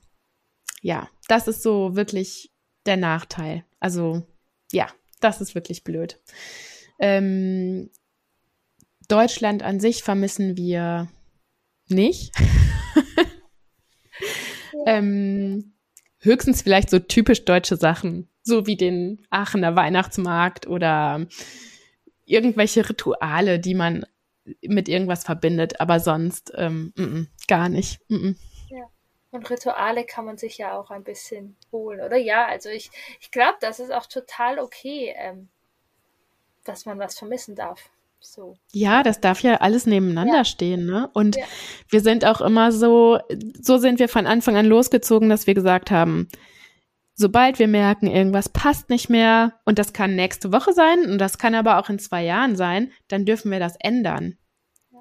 [0.83, 2.51] ja, das ist so wirklich
[2.85, 3.65] der Nachteil.
[3.79, 4.27] Also
[4.71, 4.87] ja,
[5.21, 6.19] das ist wirklich blöd.
[6.99, 7.89] Ähm,
[9.07, 11.07] Deutschland an sich vermissen wir
[11.87, 12.35] nicht.
[14.85, 15.73] ähm,
[16.19, 21.25] höchstens vielleicht so typisch deutsche Sachen so wie den Aachener Weihnachtsmarkt oder
[22.25, 24.05] irgendwelche Rituale, die man
[24.61, 28.01] mit irgendwas verbindet, aber sonst ähm, m -m, gar nicht.
[28.09, 28.35] M.
[29.33, 32.17] Und Rituale kann man sich ja auch ein bisschen holen, oder?
[32.17, 35.49] Ja, also ich, ich glaube, das ist auch total okay, ähm,
[36.63, 37.89] dass man was vermissen darf.
[38.19, 38.57] So.
[38.73, 40.45] Ja, das darf ja alles nebeneinander ja.
[40.45, 41.09] stehen, ne?
[41.13, 41.45] Und ja.
[41.89, 43.19] wir sind auch immer so,
[43.59, 46.27] so sind wir von Anfang an losgezogen, dass wir gesagt haben,
[47.15, 51.39] sobald wir merken, irgendwas passt nicht mehr, und das kann nächste Woche sein, und das
[51.39, 54.37] kann aber auch in zwei Jahren sein, dann dürfen wir das ändern.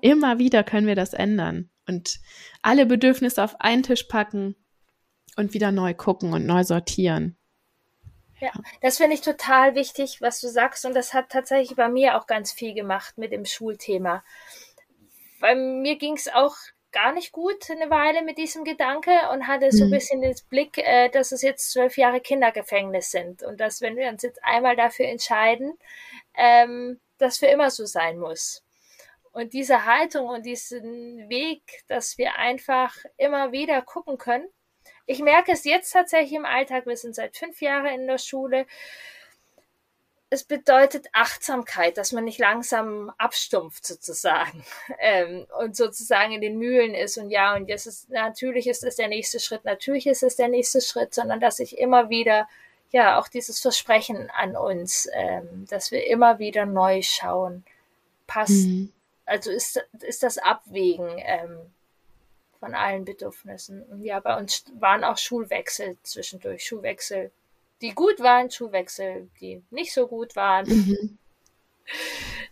[0.00, 2.20] Immer wieder können wir das ändern und
[2.62, 4.56] alle Bedürfnisse auf einen Tisch packen
[5.36, 7.36] und wieder neu gucken und neu sortieren.
[8.40, 10.84] Ja, das finde ich total wichtig, was du sagst.
[10.84, 14.24] Und das hat tatsächlich bei mir auch ganz viel gemacht mit dem Schulthema.
[15.40, 16.56] Bei mir ging es auch
[16.90, 19.94] gar nicht gut eine Weile mit diesem Gedanke und hatte so ein mhm.
[19.94, 24.08] bisschen den Blick, äh, dass es jetzt zwölf Jahre Kindergefängnis sind und dass, wenn wir
[24.08, 25.78] uns jetzt einmal dafür entscheiden,
[26.34, 28.62] ähm, das für immer so sein muss.
[29.32, 34.46] Und diese Haltung und diesen Weg, dass wir einfach immer wieder gucken können.
[35.06, 36.86] Ich merke es jetzt tatsächlich im Alltag.
[36.86, 38.66] Wir sind seit fünf Jahren in der Schule
[40.32, 44.64] es bedeutet Achtsamkeit, dass man nicht langsam abstumpft sozusagen
[44.98, 48.96] ähm, und sozusagen in den Mühlen ist und ja und das ist natürlich ist es
[48.96, 52.48] der nächste Schritt, natürlich ist es der nächste Schritt, sondern dass ich immer wieder
[52.92, 57.62] ja auch dieses Versprechen an uns, ähm, dass wir immer wieder neu schauen,
[58.26, 58.90] passt, mhm.
[59.32, 61.58] Also ist ist das Abwägen ähm,
[62.60, 67.32] von allen Bedürfnissen und ja bei uns waren auch Schulwechsel zwischendurch Schulwechsel
[67.82, 70.66] die gut waren, Schuhwechsel, die nicht so gut waren.
[70.66, 71.18] Mhm.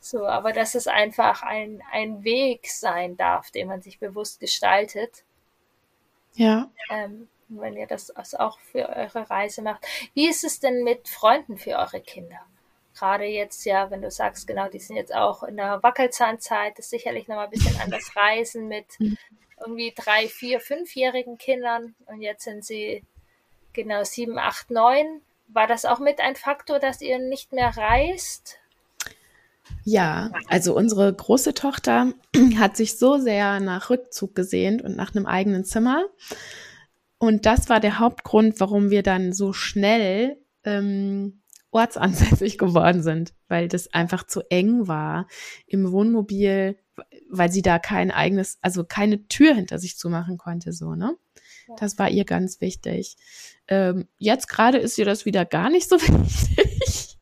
[0.03, 5.25] So, aber dass es einfach ein, ein Weg sein darf, den man sich bewusst gestaltet.
[6.35, 6.71] Ja.
[6.91, 9.87] Ähm, wenn ihr das auch für eure Reise macht.
[10.15, 12.41] Wie ist es denn mit Freunden für eure Kinder?
[13.01, 16.91] Gerade jetzt ja, wenn du sagst, genau, die sind jetzt auch in der Wackelzahnzeit, ist
[16.91, 19.17] sicherlich nochmal ein bisschen anders reisen mit mhm.
[19.59, 23.03] irgendwie drei, vier, fünfjährigen Kindern und jetzt sind sie
[23.73, 25.21] Genau, 7, 8, 9.
[25.49, 28.57] War das auch mit ein Faktor, dass ihr nicht mehr reist?
[29.85, 32.13] Ja, also unsere große Tochter
[32.59, 36.07] hat sich so sehr nach Rückzug gesehnt und nach einem eigenen Zimmer.
[37.19, 41.40] Und das war der Hauptgrund, warum wir dann so schnell ähm,
[41.71, 45.27] ortsansässig geworden sind, weil das einfach zu eng war
[45.67, 46.79] im Wohnmobil,
[47.31, 51.17] weil sie da kein eigenes, also keine Tür hinter sich zumachen konnte, so, ne?
[51.79, 53.17] Das war ihr ganz wichtig.
[53.69, 57.19] Ähm, jetzt gerade ist ihr das wieder gar nicht so wichtig.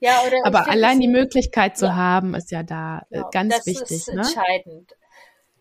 [0.00, 1.96] Ja, oder Aber allein die Möglichkeit zu ja.
[1.96, 3.96] haben, ist ja da äh, genau, ganz das wichtig.
[3.96, 4.20] Ist ne?
[4.20, 4.92] entscheidend.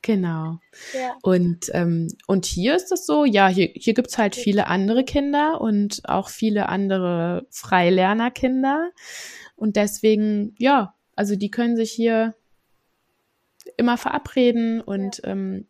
[0.04, 0.60] Genau.
[0.94, 1.16] Ja.
[1.24, 5.62] Und, ähm, und hier ist es so, ja, hier, hier gibt's halt viele andere Kinder
[5.62, 8.92] und auch viele andere Freilernerkinder.
[9.56, 12.36] Und deswegen, ja, also die können sich hier
[13.78, 15.32] immer verabreden und ja.
[15.32, 15.68] ähm,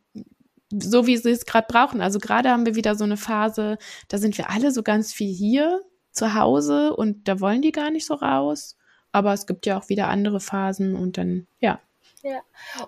[0.71, 2.01] so wie sie es gerade brauchen.
[2.01, 5.31] Also gerade haben wir wieder so eine Phase, da sind wir alle so ganz viel
[5.31, 5.79] hier
[6.11, 8.77] zu Hause und da wollen die gar nicht so raus.
[9.11, 11.79] Aber es gibt ja auch wieder andere Phasen und dann, ja.
[12.23, 12.41] Ja.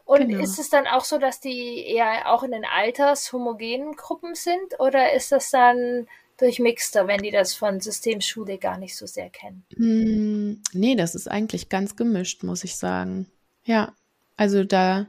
[0.06, 0.44] Und genau.
[0.44, 5.14] ist es dann auch so, dass die eher auch in den altershomogenen Gruppen sind oder
[5.14, 9.66] ist das dann durchmixter, wenn die das von Systemschule gar nicht so sehr kennen?
[9.78, 13.30] Mm, nee, das ist eigentlich ganz gemischt, muss ich sagen.
[13.64, 13.94] Ja,
[14.38, 15.08] also da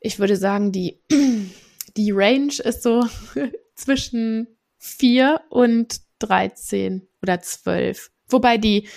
[0.00, 1.00] ich würde sagen, die,
[1.96, 3.06] die Range ist so
[3.74, 8.10] zwischen 4 und 13 oder 12.
[8.28, 8.88] Wobei die,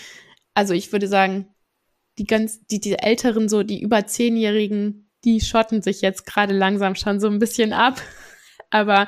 [0.53, 1.47] also ich würde sagen,
[2.17, 6.95] die ganz, die, die älteren, so die über 10-Jährigen, die schotten sich jetzt gerade langsam
[6.95, 8.01] schon so ein bisschen ab.
[8.69, 9.07] Aber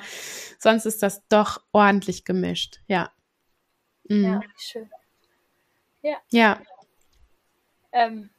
[0.59, 3.11] sonst ist das doch ordentlich gemischt, ja.
[4.09, 4.23] Mhm.
[4.25, 4.89] Ja, schön.
[6.01, 6.17] Ja.
[6.31, 6.61] Ja.
[7.91, 8.29] Ähm,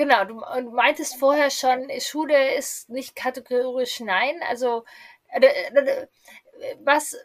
[0.00, 4.34] Genau, du, du meintest vorher schon, Schule ist nicht kategorisch nein.
[4.48, 4.84] Also
[5.28, 6.06] äh, äh,
[6.82, 7.18] was,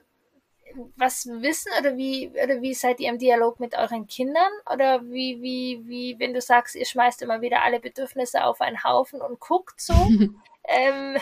[0.95, 4.51] was wissen oder wie, oder wie seid ihr im Dialog mit euren Kindern?
[4.71, 8.83] Oder wie, wie, wie, wenn du sagst, ihr schmeißt immer wieder alle Bedürfnisse auf einen
[8.83, 9.93] Haufen und guckt so,
[10.67, 11.17] ähm,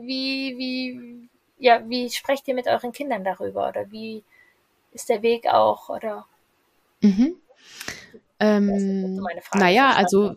[0.00, 1.28] wie, wie,
[1.58, 3.68] ja, wie sprecht ihr mit euren Kindern darüber?
[3.68, 4.22] Oder wie
[4.92, 5.88] ist der Weg auch?
[5.88, 6.26] Oder?
[7.00, 7.36] Mhm.
[8.40, 9.20] Ähm,
[9.54, 10.34] naja, also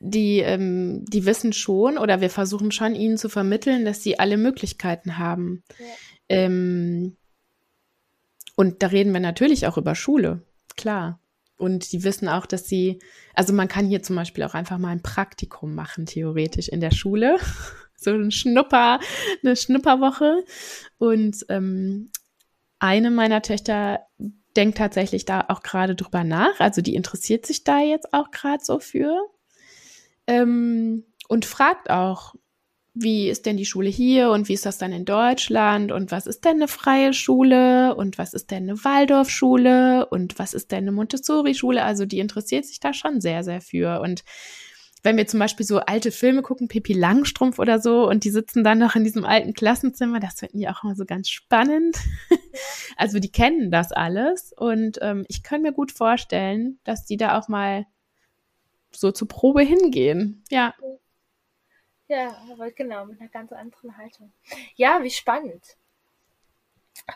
[0.00, 4.36] die, ähm, die wissen schon oder wir versuchen schon ihnen zu vermitteln, dass sie alle
[4.36, 5.62] Möglichkeiten haben.
[5.78, 5.86] Ja.
[6.28, 7.16] Ähm,
[8.56, 10.42] und da reden wir natürlich auch über Schule,
[10.76, 11.20] klar.
[11.58, 12.98] Und die wissen auch, dass sie,
[13.34, 16.90] also man kann hier zum Beispiel auch einfach mal ein Praktikum machen, theoretisch in der
[16.90, 17.38] Schule.
[17.96, 19.00] so ein Schnupper,
[19.42, 20.44] eine Schnupperwoche.
[20.98, 22.10] Und ähm,
[22.78, 24.00] eine meiner Töchter
[24.54, 26.60] denkt tatsächlich da auch gerade drüber nach.
[26.60, 29.18] Also die interessiert sich da jetzt auch gerade so für
[30.26, 32.34] ähm, und fragt auch,
[32.98, 36.26] wie ist denn die Schule hier und wie ist das dann in Deutschland und was
[36.26, 40.84] ist denn eine freie Schule und was ist denn eine Waldorfschule und was ist denn
[40.84, 41.82] eine Montessori-Schule?
[41.82, 44.00] Also die interessiert sich da schon sehr, sehr für.
[44.00, 44.24] Und
[45.02, 48.64] wenn wir zum Beispiel so alte Filme gucken, Pippi Langstrumpf oder so, und die sitzen
[48.64, 51.98] dann noch in diesem alten Klassenzimmer, das finden die auch immer so ganz spannend.
[52.96, 57.38] also die kennen das alles und ähm, ich kann mir gut vorstellen, dass die da
[57.38, 57.84] auch mal
[58.90, 60.42] so zur Probe hingehen.
[60.50, 60.72] Ja.
[62.08, 64.32] Ja, aber genau, mit einer ganz anderen Haltung.
[64.76, 65.76] Ja, wie spannend.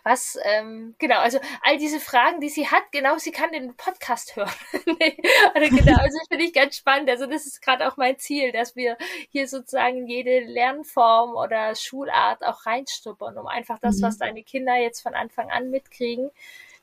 [0.04, 4.36] Was, ähm, genau, also all diese Fragen, die sie hat, genau, sie kann den Podcast
[4.36, 4.50] hören.
[5.54, 7.08] also genau, also finde ich ganz spannend.
[7.08, 8.96] Also das ist gerade auch mein Ziel, dass wir
[9.30, 14.02] hier sozusagen jede Lernform oder Schulart auch reinstuppern, um einfach das, mhm.
[14.02, 16.30] was deine Kinder jetzt von Anfang an mitkriegen,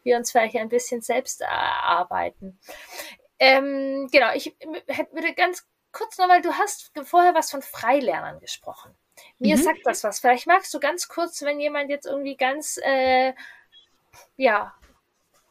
[0.03, 2.57] wir uns vielleicht ein bisschen selbst erarbeiten.
[3.39, 4.55] Ähm, genau, ich
[5.11, 8.93] würde ganz kurz nochmal, du hast vorher was von Freilernern gesprochen.
[9.39, 9.61] Mir mhm.
[9.61, 10.19] sagt das was.
[10.19, 13.33] Vielleicht magst du ganz kurz, wenn jemand jetzt irgendwie ganz, äh,
[14.35, 14.73] ja,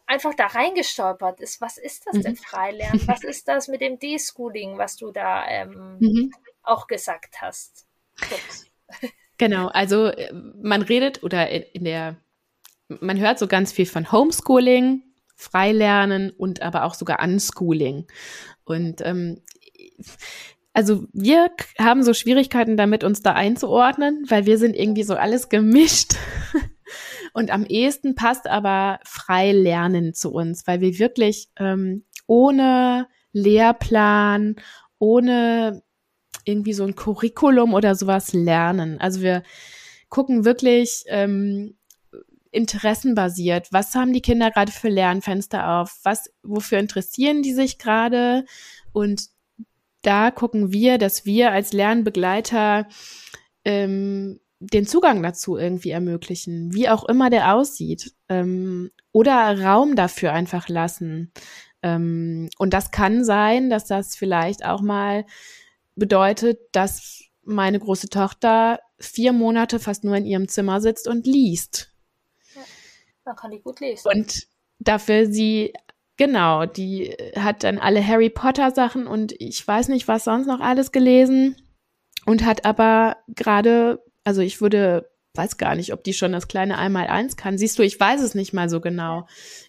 [0.06, 2.22] einfach da reingestolpert ist, was ist das mhm.
[2.22, 3.00] denn Freilernen?
[3.08, 6.32] Was ist das mit dem D-Schooling, was du da ähm, mhm.
[6.62, 7.86] auch gesagt hast?
[8.18, 8.66] Kurz.
[9.38, 12.16] Genau, also äh, man redet oder in der,
[12.88, 15.02] man hört so ganz viel von Homeschooling,
[15.34, 18.06] Freilernen und aber auch sogar Unschooling.
[18.64, 19.42] Und ähm,
[20.72, 25.48] also wir haben so Schwierigkeiten damit, uns da einzuordnen, weil wir sind irgendwie so alles
[25.48, 26.14] gemischt.
[27.32, 34.56] Und am ehesten passt aber Freilernen zu uns, weil wir wirklich ähm, ohne Lehrplan,
[34.98, 35.82] ohne
[36.44, 39.00] irgendwie so ein Curriculum oder sowas lernen.
[39.00, 39.42] Also wir
[40.08, 41.76] gucken wirklich, ähm,
[42.56, 43.68] interessenbasiert.
[43.70, 45.98] Was haben die Kinder gerade für Lernfenster auf?
[46.04, 48.46] Was, wofür interessieren die sich gerade?
[48.92, 49.28] Und
[50.06, 52.86] da gucken wir, dass wir als Lernbegleiter
[53.64, 60.32] ähm, den Zugang dazu irgendwie ermöglichen, wie auch immer der aussieht, ähm, oder Raum dafür
[60.32, 61.32] einfach lassen.
[61.82, 65.26] Ähm, und das kann sein, dass das vielleicht auch mal
[65.96, 71.92] bedeutet, dass meine große Tochter vier Monate fast nur in ihrem Zimmer sitzt und liest.
[73.24, 74.08] Man kann die gut lesen.
[74.08, 74.46] Und
[74.78, 75.72] dafür sie,
[76.16, 80.60] genau, die hat dann alle Harry Potter Sachen und ich weiß nicht, was sonst noch
[80.60, 81.56] alles gelesen
[82.24, 86.78] und hat aber gerade, also ich würde, weiß gar nicht, ob die schon das kleine
[86.78, 87.58] Einmal-Eins kann.
[87.58, 89.26] Siehst du, ich weiß es nicht mal so genau.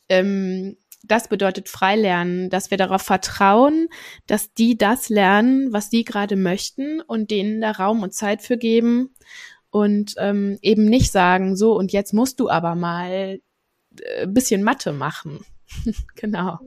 [0.10, 3.88] Ähm, das bedeutet Freilernen, dass wir darauf vertrauen,
[4.26, 8.58] dass die das lernen, was die gerade möchten und denen da Raum und Zeit für
[8.58, 9.14] geben
[9.70, 13.40] und ähm, eben nicht sagen, so und jetzt musst du aber mal
[14.02, 15.46] äh, bisschen Mathe machen.
[16.16, 16.60] genau.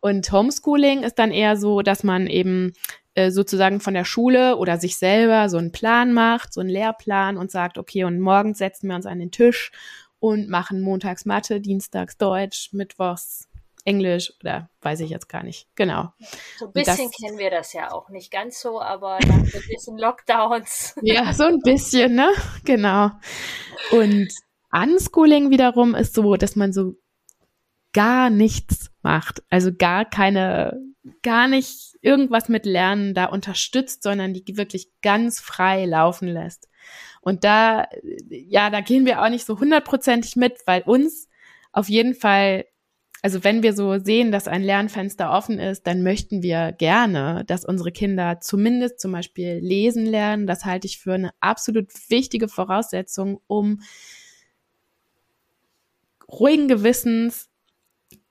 [0.00, 2.72] Und Homeschooling ist dann eher so, dass man eben
[3.14, 7.36] äh, sozusagen von der Schule oder sich selber so einen Plan macht, so einen Lehrplan
[7.36, 9.72] und sagt, okay, und morgens setzen wir uns an den Tisch
[10.20, 13.48] und machen montags Mathe, dienstags Deutsch, mittwochs
[13.84, 15.66] Englisch oder weiß ich jetzt gar nicht.
[15.74, 16.12] Genau.
[16.58, 18.10] So ein bisschen das, kennen wir das ja auch.
[18.10, 20.94] Nicht ganz so, aber nach ein bisschen Lockdowns.
[21.02, 22.28] ja, so ein bisschen, ne?
[22.64, 23.10] Genau.
[23.90, 24.28] Und
[24.70, 26.96] Unschooling wiederum ist so, dass man so
[27.98, 29.42] gar nichts macht.
[29.50, 30.80] Also gar keine,
[31.22, 36.68] gar nicht irgendwas mit Lernen da unterstützt, sondern die wirklich ganz frei laufen lässt.
[37.22, 37.88] Und da,
[38.30, 41.28] ja, da gehen wir auch nicht so hundertprozentig mit, weil uns
[41.72, 42.66] auf jeden Fall,
[43.20, 47.64] also wenn wir so sehen, dass ein Lernfenster offen ist, dann möchten wir gerne, dass
[47.64, 50.46] unsere Kinder zumindest zum Beispiel lesen lernen.
[50.46, 53.80] Das halte ich für eine absolut wichtige Voraussetzung, um
[56.28, 57.48] ruhigen Gewissens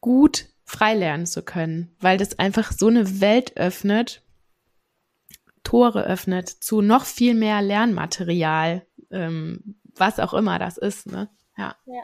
[0.07, 4.23] gut frei lernen zu können, weil das einfach so eine Welt öffnet,
[5.63, 11.29] Tore öffnet zu noch viel mehr Lernmaterial, ähm, was auch immer das ist, ne?
[11.57, 11.75] Ja.
[11.87, 12.03] ja.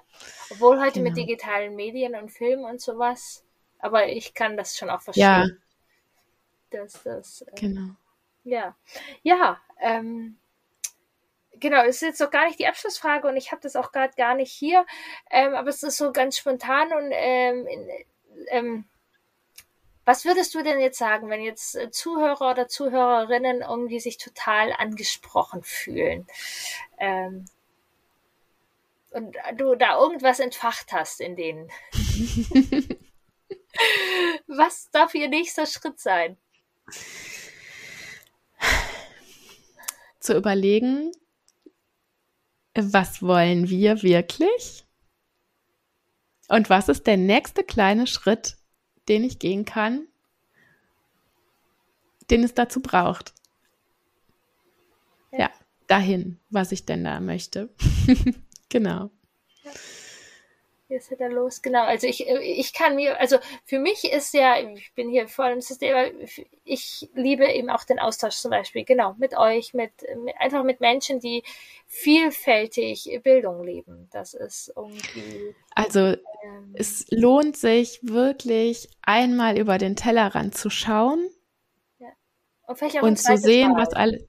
[0.52, 1.12] Obwohl heute genau.
[1.12, 3.46] mit digitalen Medien und Filmen und sowas,
[3.80, 5.24] aber ich kann das schon auch verstehen.
[5.24, 5.48] Ja.
[6.72, 7.92] Dass das, äh, genau.
[8.44, 8.76] Ja.
[9.22, 10.36] Ja, ähm,
[11.60, 14.14] genau, es ist jetzt noch gar nicht die Abschlussfrage und ich habe das auch gerade
[14.16, 14.86] gar nicht hier,
[15.32, 17.68] ähm, aber es ist so ganz spontan und ähm,
[18.50, 18.86] ähm,
[20.06, 24.74] was würdest du denn jetzt sagen, wenn jetzt äh, Zuhörer oder Zuhörerinnen irgendwie sich total
[24.74, 26.28] angesprochen fühlen?
[26.98, 27.46] Ähm,
[29.12, 31.72] und du da irgendwas entfacht hast in denen.
[34.48, 36.38] was darf ihr nächster Schritt sein?
[40.20, 41.12] Zu überlegen,
[42.76, 44.86] was wollen wir wirklich?
[46.48, 48.58] Und was ist der nächste kleine Schritt,
[49.08, 50.08] den ich gehen kann,
[52.30, 53.34] den es dazu braucht?
[55.32, 55.50] Ja,
[55.88, 57.70] dahin, was ich denn da möchte.
[58.70, 59.10] genau.
[60.94, 61.84] Ist er los, genau.
[61.84, 65.62] Also ich, ich kann mir, also für mich ist ja, ich bin hier voll im
[65.62, 65.96] System,
[66.64, 69.92] ich liebe eben auch den Austausch zum Beispiel, genau, mit euch, mit,
[70.24, 71.44] mit einfach mit Menschen, die
[71.88, 74.08] vielfältig Bildung leben.
[74.12, 75.56] Das ist irgendwie.
[75.74, 81.28] Also ähm, es lohnt sich wirklich einmal über den Tellerrand zu schauen.
[81.98, 82.10] Ja.
[82.68, 83.82] Und, und zu sehen, Mal.
[83.82, 84.28] was alle.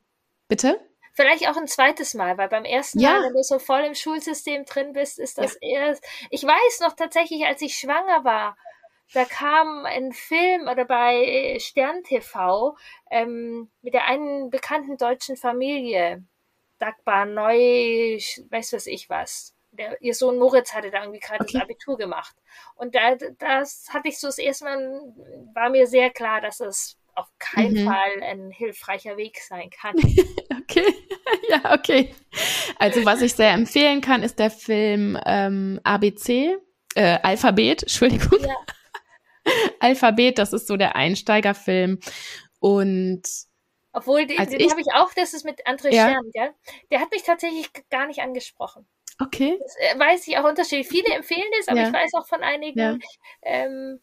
[0.49, 0.81] Bitte?
[1.15, 3.15] Vielleicht auch ein zweites Mal, weil beim ersten ja.
[3.15, 5.81] Mal, wenn du so voll im Schulsystem drin bist, ist das ja.
[5.81, 6.05] erst.
[6.31, 8.57] Ich weiß noch tatsächlich, als ich schwanger war,
[9.13, 12.77] da kam ein Film oder bei Stern TV
[13.11, 16.25] ähm, mit der einen bekannten deutschen Familie,
[16.79, 18.19] Dagbar Neu,
[18.51, 19.55] weiß was ich was.
[19.71, 21.55] Der, ihr Sohn Moritz hatte da irgendwie gerade okay.
[21.55, 22.35] das Abitur gemacht.
[22.77, 25.15] Und da, das hatte ich so das erste Mal,
[25.53, 27.87] war mir sehr klar, dass es auf keinen mhm.
[27.87, 29.95] Fall ein hilfreicher Weg sein kann.
[30.63, 30.95] okay,
[31.63, 32.15] ja, okay.
[32.79, 36.57] Also was ich sehr empfehlen kann, ist der Film ähm, ABC,
[36.95, 38.41] äh, Alphabet, Entschuldigung.
[38.41, 38.57] Ja.
[39.81, 42.01] Alphabet, das ist so der Einsteigerfilm.
[42.61, 43.23] Und
[43.93, 46.09] obwohl, den, den habe ich auch, das ist mit André ja.
[46.09, 46.51] Stern, gell?
[46.91, 48.89] Der hat mich tatsächlich gar nicht angesprochen.
[49.21, 49.57] Okay.
[49.61, 50.89] Das äh, weiß ich auch unterschiedlich.
[50.89, 51.87] Viele empfehlen das, aber ja.
[51.87, 52.97] ich weiß auch von einigen, ja.
[53.43, 54.01] ähm,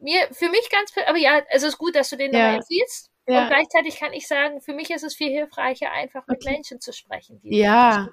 [0.00, 2.38] mir, für mich ganz, aber ja, also es ist gut, dass du den ja.
[2.38, 3.10] nochmal empfiehlst.
[3.28, 3.42] Ja.
[3.42, 6.54] Und gleichzeitig kann ich sagen, für mich ist es viel hilfreicher, einfach mit okay.
[6.54, 7.38] Menschen zu sprechen.
[7.42, 8.08] ja,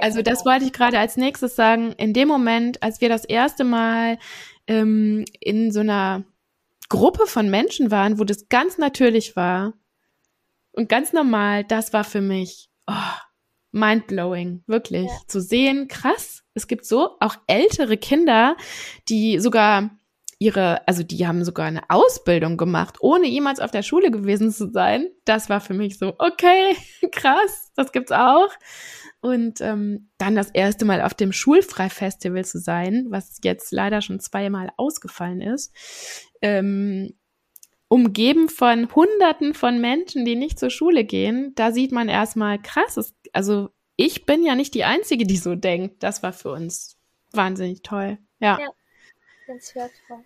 [0.00, 1.92] also das wollte ich gerade als nächstes sagen.
[1.92, 4.18] In dem Moment, als wir das erste Mal
[4.66, 6.24] ähm, in so einer
[6.90, 9.72] Gruppe von Menschen waren, wo das ganz natürlich war
[10.72, 12.92] und ganz normal, das war für mich oh,
[13.72, 15.06] mindblowing, wirklich.
[15.06, 15.18] Ja.
[15.26, 18.56] Zu sehen, krass, es gibt so auch ältere Kinder,
[19.08, 19.97] die sogar
[20.38, 24.70] ihre, also die haben sogar eine Ausbildung gemacht, ohne jemals auf der Schule gewesen zu
[24.70, 25.08] sein.
[25.24, 26.76] Das war für mich so, okay,
[27.12, 28.50] krass, das gibt's auch.
[29.20, 34.20] Und ähm, dann das erste Mal auf dem Schulfreifestival zu sein, was jetzt leider schon
[34.20, 35.74] zweimal ausgefallen ist.
[36.40, 37.14] Ähm,
[37.88, 42.96] umgeben von Hunderten von Menschen, die nicht zur Schule gehen, da sieht man erstmal krass.
[42.96, 46.02] Es, also ich bin ja nicht die Einzige, die so denkt.
[46.04, 46.96] Das war für uns
[47.32, 48.18] wahnsinnig toll.
[48.38, 48.60] ja.
[48.60, 48.68] ja
[49.48, 50.24] ganz wertvoll.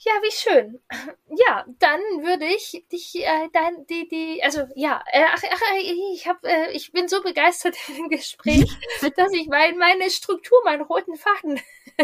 [0.00, 0.80] Ja, wie schön.
[1.46, 6.26] Ja, dann würde ich dich, äh, dein, die, die, also ja, äh, ach, ach, ich
[6.26, 8.64] hab, äh, ich bin so begeistert im Gespräch,
[9.16, 11.60] dass ich mein, meine Struktur, meinen roten Faden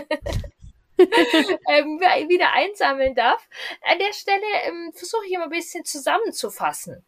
[0.99, 3.49] ähm, wieder einsammeln darf.
[3.83, 7.05] An der Stelle ähm, versuche ich immer ein bisschen zusammenzufassen.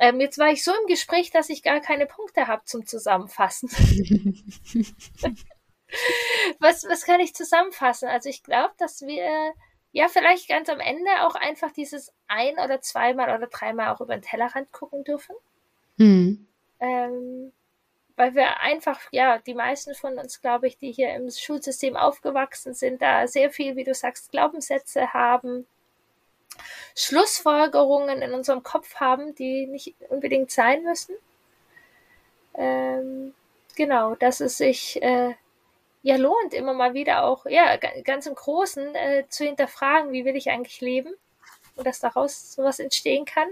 [0.00, 3.68] Ähm, jetzt war ich so im Gespräch, dass ich gar keine Punkte habe zum Zusammenfassen.
[6.58, 8.08] Was, was kann ich zusammenfassen?
[8.08, 9.54] Also ich glaube, dass wir
[9.92, 14.16] ja, vielleicht ganz am Ende auch einfach dieses ein oder zweimal oder dreimal auch über
[14.16, 15.36] den Tellerrand gucken dürfen.
[15.98, 16.46] Mhm.
[16.80, 17.52] Ähm,
[18.16, 22.72] weil wir einfach, ja, die meisten von uns, glaube ich, die hier im Schulsystem aufgewachsen
[22.72, 25.66] sind, da sehr viel, wie du sagst, Glaubenssätze haben,
[26.96, 31.14] Schlussfolgerungen in unserem Kopf haben, die nicht unbedingt sein müssen.
[32.54, 33.34] Ähm,
[33.76, 35.34] genau, dass es sich äh,
[36.02, 40.36] ja lohnt, immer mal wieder auch, ja, ganz im Großen äh, zu hinterfragen, wie will
[40.36, 41.14] ich eigentlich leben
[41.76, 43.48] und dass daraus sowas entstehen kann.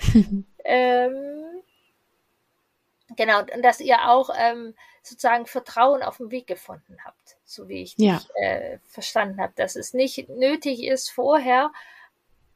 [0.64, 1.62] ähm,
[3.16, 7.82] genau, und dass ihr auch ähm, sozusagen Vertrauen auf dem Weg gefunden habt, so wie
[7.82, 8.16] ich ja.
[8.16, 11.70] dich äh, verstanden habe, dass es nicht nötig ist, vorher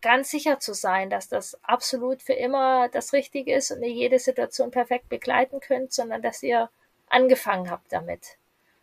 [0.00, 4.18] ganz sicher zu sein, dass das absolut für immer das Richtige ist und ihr jede
[4.18, 6.70] Situation perfekt begleiten könnt, sondern dass ihr
[7.08, 8.36] angefangen habt damit.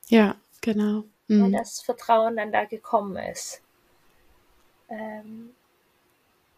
[0.10, 1.05] Ja, genau.
[1.28, 1.45] Mhm.
[1.45, 3.62] Und das Vertrauen dann da gekommen ist.
[4.89, 5.55] Ähm,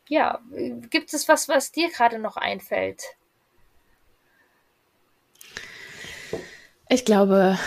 [0.08, 0.42] ja,
[0.90, 3.04] gibt es was, was dir gerade noch einfällt?
[6.90, 7.58] Ich glaube,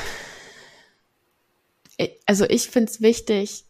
[2.27, 3.65] also ich finde es wichtig,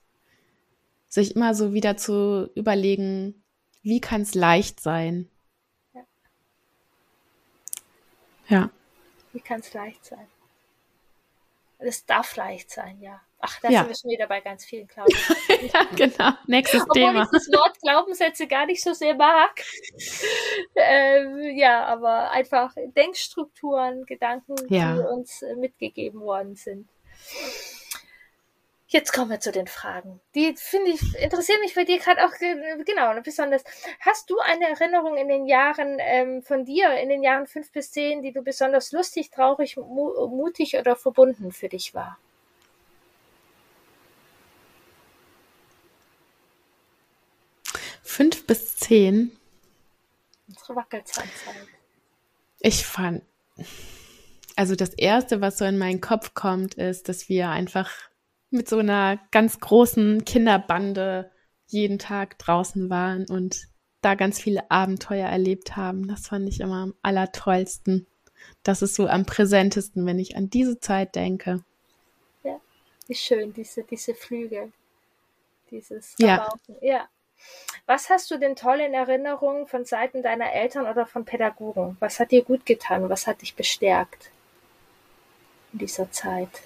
[1.08, 3.44] sich immer so wieder zu überlegen,
[3.82, 5.28] wie kann es leicht sein?
[5.92, 6.06] Ja.
[8.48, 8.70] ja.
[9.32, 10.26] Wie kann es leicht sein?
[11.84, 13.20] Es darf leicht sein, ja.
[13.46, 13.80] Ach, da ja.
[13.80, 15.70] sind wir schon wieder bei ganz vielen Glaubenssätzen.
[15.72, 16.30] ja, genau.
[16.46, 17.22] Nächstes Obwohl Thema.
[17.24, 19.62] ich das Wort Glaubenssätze gar nicht so sehr mag.
[20.76, 24.94] ähm, ja, aber einfach Denkstrukturen, Gedanken, ja.
[24.94, 26.88] die uns mitgegeben worden sind.
[28.94, 30.20] Jetzt kommen wir zu den Fragen.
[30.36, 33.64] Die finde ich, interessieren mich bei dir gerade auch genau besonders.
[33.98, 37.90] Hast du eine Erinnerung in den Jahren ähm, von dir, in den Jahren fünf bis
[37.90, 42.20] zehn, die du besonders lustig, traurig, mu mutig oder verbunden für dich war?
[48.04, 49.36] Fünf bis zehn.
[50.46, 51.66] Unsere Wackelzahnzeit.
[52.60, 53.24] Ich fand,
[54.54, 57.90] also das erste, was so in meinen Kopf kommt, ist, dass wir einfach
[58.54, 61.30] mit so einer ganz großen Kinderbande
[61.66, 63.66] jeden Tag draußen waren und
[64.00, 66.06] da ganz viele Abenteuer erlebt haben.
[66.08, 68.06] Das fand ich immer am allertollsten.
[68.62, 71.64] Das ist so am präsentesten, wenn ich an diese Zeit denke.
[72.42, 72.60] Ja,
[73.06, 74.70] wie schön, diese, diese Flüge.
[75.70, 76.48] Dieses ja.
[76.80, 77.08] ja.
[77.86, 81.96] Was hast du denn toll in Erinnerung von Seiten deiner Eltern oder von Pädagogen?
[82.00, 83.08] Was hat dir gut getan?
[83.08, 84.30] Was hat dich bestärkt
[85.72, 86.62] in dieser Zeit?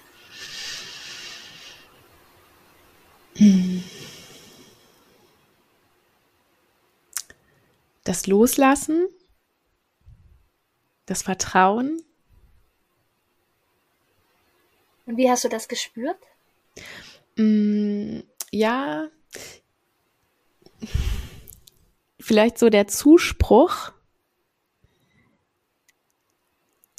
[8.03, 9.07] Das Loslassen,
[11.05, 12.01] das Vertrauen.
[15.05, 16.17] Und wie hast du das gespürt?
[17.37, 18.19] Mm,
[18.51, 19.09] ja,
[22.19, 23.91] vielleicht so der Zuspruch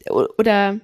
[0.08, 0.80] oder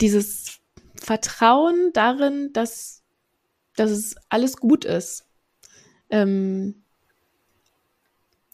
[0.00, 0.60] dieses
[0.96, 2.97] Vertrauen darin, dass
[3.78, 5.26] dass es alles gut ist.
[6.10, 6.82] Ähm,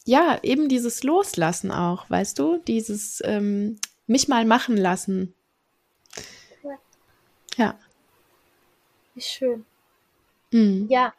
[0.05, 5.35] ja, eben dieses Loslassen auch, weißt du, dieses ähm, mich mal machen lassen.
[6.63, 6.79] Ja.
[7.57, 7.79] ja.
[9.15, 9.65] Wie schön.
[10.51, 10.89] Mhm.
[10.91, 11.15] Ja,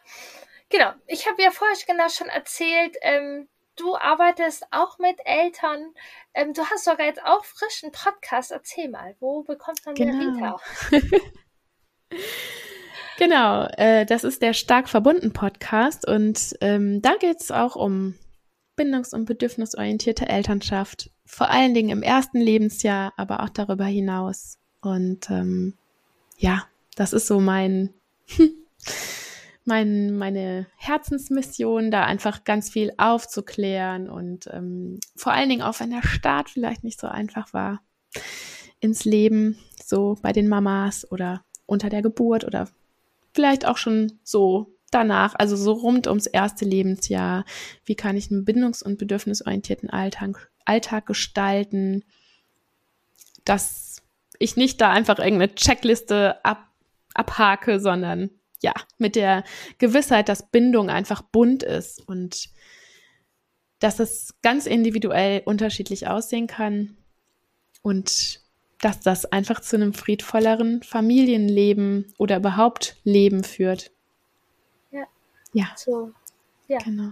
[0.70, 0.92] genau.
[1.08, 5.96] Ich habe ja vorher genau schon erzählt, ähm, du arbeitest auch mit Eltern.
[6.36, 8.52] Ähm, du hast sogar jetzt auch frischen Podcast.
[8.52, 10.12] Erzähl mal, wo bekommt man genau.
[10.12, 10.62] den Rita?
[13.18, 18.16] Genau, äh, das ist der Stark verbunden Podcast und ähm, da geht es auch um
[18.76, 24.58] bindungs- und bedürfnisorientierte Elternschaft, vor allen Dingen im ersten Lebensjahr, aber auch darüber hinaus.
[24.82, 25.76] Und ähm,
[26.38, 27.94] ja, das ist so mein,
[29.64, 35.92] mein meine Herzensmission, da einfach ganz viel aufzuklären und ähm, vor allen Dingen auch wenn
[35.92, 37.82] der Start vielleicht nicht so einfach war
[38.82, 42.68] ins Leben, so bei den Mamas oder unter der Geburt oder
[43.36, 47.44] vielleicht auch schon so danach, also so rund ums erste Lebensjahr.
[47.84, 52.06] Wie kann ich einen bindungs- und bedürfnisorientierten Alltag, Alltag gestalten,
[53.44, 54.02] dass
[54.40, 56.70] ich nicht da einfach irgendeine Checkliste ab,
[57.14, 58.30] abhake, sondern
[58.62, 59.44] ja, mit der
[59.78, 62.50] Gewissheit, dass Bindung einfach bunt ist und
[63.80, 66.98] dass es ganz individuell unterschiedlich aussehen kann
[67.82, 68.45] und
[68.82, 73.92] dass das einfach zu einem friedvolleren Familienleben oder überhaupt Leben führt.
[74.92, 75.06] Ja.
[75.54, 75.68] Ja.
[75.76, 76.12] So,
[76.68, 76.80] ja.
[76.80, 77.12] Genau.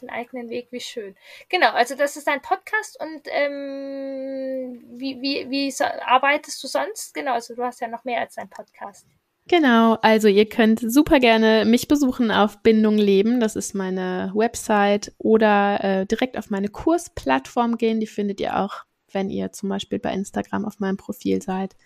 [0.00, 1.16] Den eigenen Weg, wie schön.
[1.48, 7.14] Genau, also das ist ein Podcast und ähm, wie, wie, wie so, arbeitest du sonst?
[7.14, 9.06] Genau, also du hast ja noch mehr als ein Podcast.
[9.48, 15.14] Genau, also ihr könnt super gerne mich besuchen auf Bindung Leben, das ist meine Website,
[15.18, 19.98] oder äh, direkt auf meine Kursplattform gehen, die findet ihr auch, wenn ihr zum Beispiel
[19.98, 21.76] bei Instagram auf meinem Profil seid.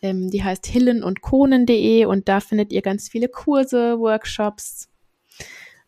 [0.00, 4.88] Ähm, die heißt hillen und konen.de und da findet ihr ganz viele Kurse, Workshops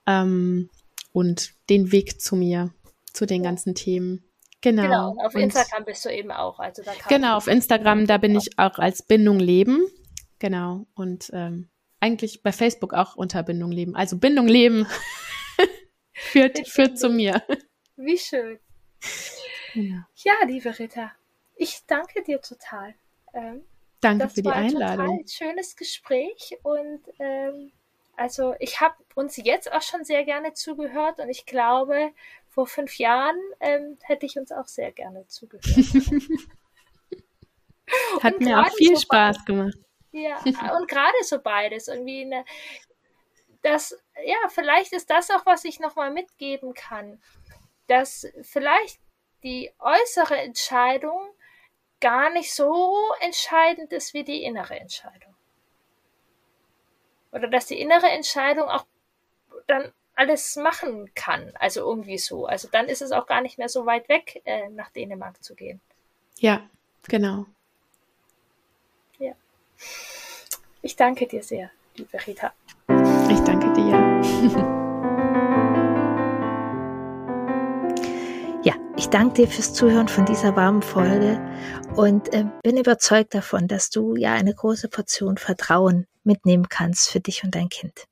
[0.07, 0.71] ähm,
[1.13, 2.73] und den Weg zu mir,
[3.13, 4.25] zu den ganzen Themen.
[4.61, 4.83] Genau.
[4.83, 6.59] Genau, auf Instagram bist du eben auch.
[6.59, 9.87] Also da genau, auf Instagram, da bin ich auch als Bindung Leben.
[10.39, 10.87] Genau.
[10.95, 11.69] Und ähm,
[12.01, 13.95] eigentlich bei Facebook auch unter Bindung leben.
[13.95, 14.87] Also Bindung leben
[16.13, 17.43] führt, führt zu mir.
[17.97, 18.59] Wie schön.
[19.75, 20.09] Ja.
[20.17, 21.13] ja, liebe Ritter,
[21.57, 22.95] ich danke dir total.
[23.33, 23.65] Ähm,
[24.01, 25.07] danke für die Einladung.
[25.07, 27.73] Ein total schönes Gespräch und ähm,
[28.17, 32.13] also ich habe uns jetzt auch schon sehr gerne zugehört und ich glaube,
[32.49, 35.67] vor fünf Jahren ähm, hätte ich uns auch sehr gerne zugehört.
[38.23, 39.77] Hat mir auch viel Spaß gemacht.
[40.13, 40.39] Ja,
[40.79, 41.89] und gerade so beides.
[41.89, 42.45] Irgendwie eine,
[43.63, 47.21] das, ja, vielleicht ist das auch, was ich nochmal mitgeben kann.
[47.89, 49.01] Dass vielleicht
[49.45, 51.21] die äußere Entscheidung
[52.01, 55.35] gar nicht so entscheidend ist wie die innere Entscheidung.
[57.33, 58.85] Oder dass die innere Entscheidung auch
[59.67, 61.53] dann alles machen kann.
[61.59, 62.47] Also irgendwie so.
[62.47, 65.55] Also dann ist es auch gar nicht mehr so weit weg, äh, nach Dänemark zu
[65.55, 65.81] gehen.
[66.39, 66.69] Ja,
[67.09, 67.47] genau.
[70.83, 72.53] Ich danke dir sehr, liebe Rita.
[73.31, 73.74] Ich danke dir.
[79.15, 81.41] Danke dir fürs Zuhören von dieser warmen Folge
[81.95, 87.21] und äh, bin überzeugt davon, dass du ja eine große Portion Vertrauen mitnehmen kannst für
[87.21, 88.07] dich und dein Kind.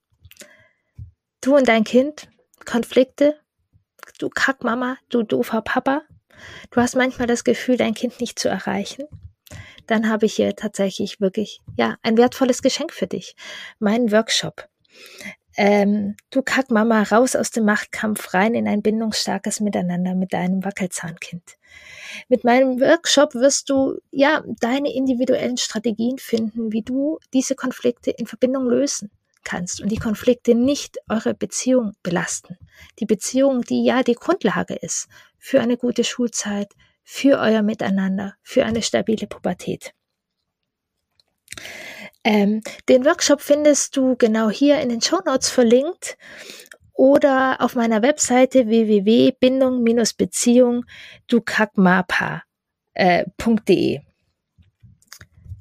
[1.40, 2.28] Du und dein Kind,
[2.64, 3.36] Konflikte,
[4.20, 6.02] du Kackmama, du doofer Papa,
[6.70, 9.02] du hast manchmal das Gefühl, dein Kind nicht zu erreichen
[9.88, 13.34] dann habe ich hier tatsächlich wirklich, ja, ein wertvolles Geschenk für dich.
[13.80, 14.68] Meinen Workshop.
[15.56, 20.64] Ähm, du kack Mama raus aus dem Machtkampf rein in ein bindungsstarkes Miteinander mit deinem
[20.64, 21.58] Wackelzahnkind.
[22.28, 28.26] Mit meinem Workshop wirst du ja deine individuellen Strategien finden, wie du diese Konflikte in
[28.26, 29.10] Verbindung lösen
[29.44, 32.56] kannst und die Konflikte nicht eure Beziehung belasten.
[32.98, 36.68] Die Beziehung, die ja die Grundlage ist für eine gute Schulzeit,
[37.02, 39.92] für euer Miteinander, für eine stabile Pubertät.
[42.24, 46.16] Ähm, den Workshop findest du genau hier in den Show Notes verlinkt
[46.92, 50.84] oder auf meiner Webseite www.bindung-beziehung
[51.26, 52.42] dukakmapa.de.
[52.94, 53.24] Äh,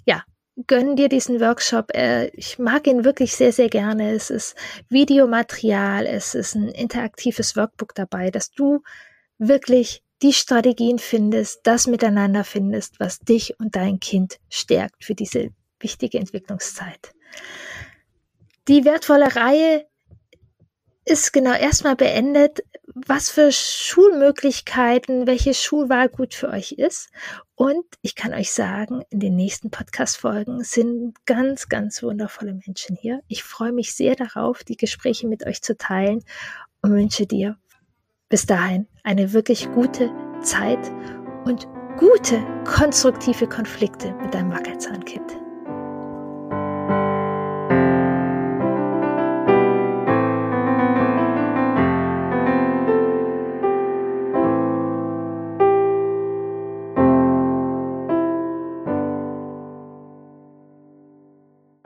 [0.06, 0.24] ja,
[0.68, 1.96] gönn dir diesen Workshop.
[1.96, 4.12] Äh, ich mag ihn wirklich sehr, sehr gerne.
[4.12, 4.56] Es ist
[4.90, 8.84] Videomaterial, es ist ein interaktives Workbook dabei, dass du
[9.40, 15.50] wirklich die Strategien findest, das Miteinander findest, was dich und dein Kind stärkt für diese
[15.82, 17.14] wichtige Entwicklungszeit.
[18.68, 19.86] Die wertvolle Reihe
[21.06, 22.64] ist genau erstmal beendet,
[22.94, 27.10] was für Schulmöglichkeiten, welche Schulwahl gut für euch ist.
[27.56, 33.22] Und ich kann euch sagen, in den nächsten Podcast-Folgen sind ganz, ganz wundervolle Menschen hier.
[33.28, 36.24] Ich freue mich sehr darauf, die Gespräche mit euch zu teilen
[36.82, 37.58] und wünsche dir
[38.30, 40.12] bis dahin eine wirklich gute
[40.42, 40.92] Zeit
[41.46, 41.68] und
[41.98, 45.41] gute konstruktive Konflikte mit deinem Wackelzahnkind.